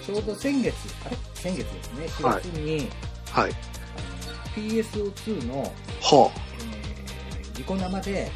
[0.06, 0.76] ちょうど先月、
[1.06, 1.18] あれ？
[1.34, 2.90] 先月ですね、4月に、
[3.32, 3.52] はい。
[3.52, 5.62] あの PSO2 の、
[6.02, 6.32] は
[7.40, 8.30] えー、ニコ生で、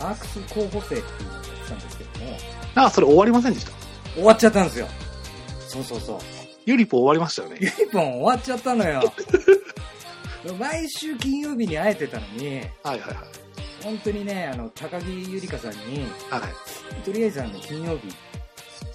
[0.00, 2.36] アークス候補生っていうのをやってたんですけども、
[2.74, 2.86] あ。
[2.86, 3.72] あ、それ終わりませんでした？
[4.14, 4.88] 終わっちゃったんですよ。
[5.68, 6.18] そうそうそう。
[6.66, 7.58] ユリポ終わりましたよね。
[7.60, 9.12] ユニポン終わっちゃったのよ。
[10.58, 13.16] 毎週金曜日に会えてたのに、はいはいはい。
[13.88, 17.04] 本当にね、あの、高木ゆりかさんに、はい。
[17.04, 18.14] とりあえずあの、金曜日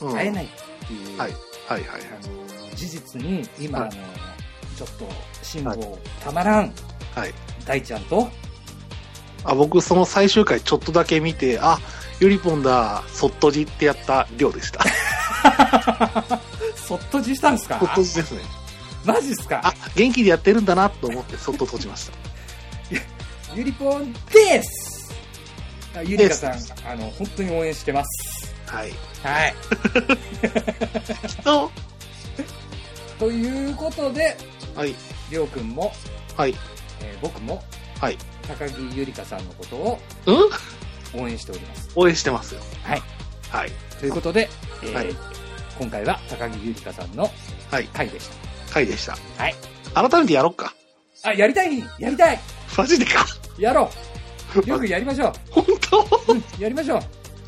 [0.01, 0.47] うん会えないっ
[0.87, 1.31] ていう、はい。
[1.67, 2.01] はいはいはい。
[2.23, 4.01] あの、事実に、今、はいあの、
[4.77, 5.09] ちょっと、
[5.41, 6.73] 辛抱たまらん、
[7.15, 7.33] はい。
[7.65, 8.29] 大ちゃんと、
[9.45, 11.79] あ、僕その最終回ちょっとだけ見て、あ、
[12.19, 14.83] ユリポンだ、そっとじってやった量でした。
[16.75, 17.79] そっとじしたんですか？
[17.79, 18.41] そっとじですね。
[19.05, 19.61] マジっすか？
[19.63, 22.13] あ、元気でやってるんだなと思ってそっと閉じました。
[23.55, 25.13] ゆりぽんです
[25.95, 26.53] あゆりかさん、
[26.91, 28.53] あの、本当に応援してます。
[28.65, 28.91] はい。
[29.21, 29.53] はい。
[31.43, 31.71] と、
[33.19, 34.35] ということで、
[34.75, 34.95] はい。
[35.29, 35.93] りょうくんも、
[36.35, 36.55] はい。
[37.01, 37.63] えー僕も、
[38.01, 38.17] はい。
[38.47, 40.31] 高木ゆりかさんのことをう
[41.19, 41.21] ん？
[41.23, 41.89] 応援しております。
[41.95, 42.61] 応援してますよ。
[42.83, 43.03] はい。
[43.49, 43.71] はい。
[43.99, 44.49] ということで、
[44.81, 45.15] えーはい
[45.79, 47.31] 今回は高木ゆりかさんの
[47.71, 47.85] はい。
[47.93, 48.29] 回でし
[48.71, 49.15] 回でした。
[49.37, 49.43] た。
[49.43, 49.55] はい。
[50.09, 50.73] 改めてやろっか。
[51.23, 52.39] あ、やりたいやりたい
[52.75, 53.25] マジでか。
[53.57, 53.89] やろ
[54.65, 55.33] うよくやりましょう。
[55.51, 56.33] 本当？
[56.33, 57.01] うん、やりましょう。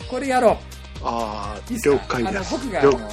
[0.07, 0.57] これやろ
[1.03, 1.73] あう。
[1.73, 1.95] いいっあ、すか？
[1.95, 2.51] 了解であの、す。
[2.53, 3.09] 僕が、あ了の、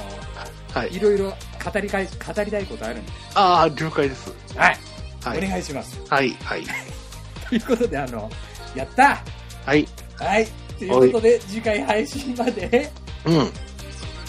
[0.73, 0.95] はい。
[0.95, 3.11] いろいろ語りかい、語りたいことあるんで。
[3.35, 4.31] ああ、了解です。
[4.55, 4.77] はい。
[5.23, 5.37] はい。
[5.45, 5.99] お願いします。
[6.09, 6.35] はい。
[6.43, 6.63] はい。
[7.49, 8.29] ということで、あの、
[8.75, 9.21] やった
[9.65, 9.87] はい。
[10.17, 10.47] はい。
[10.79, 12.91] ということで、次回配信まで、
[13.25, 13.51] うん。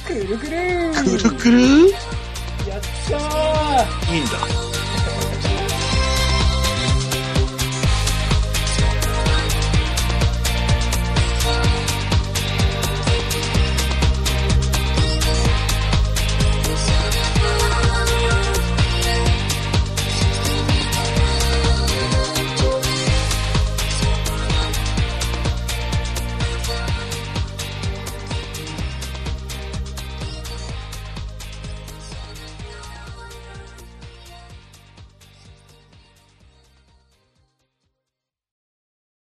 [0.07, 2.01] くるくるくるくるいいんやっ
[3.11, 4.84] たーだ。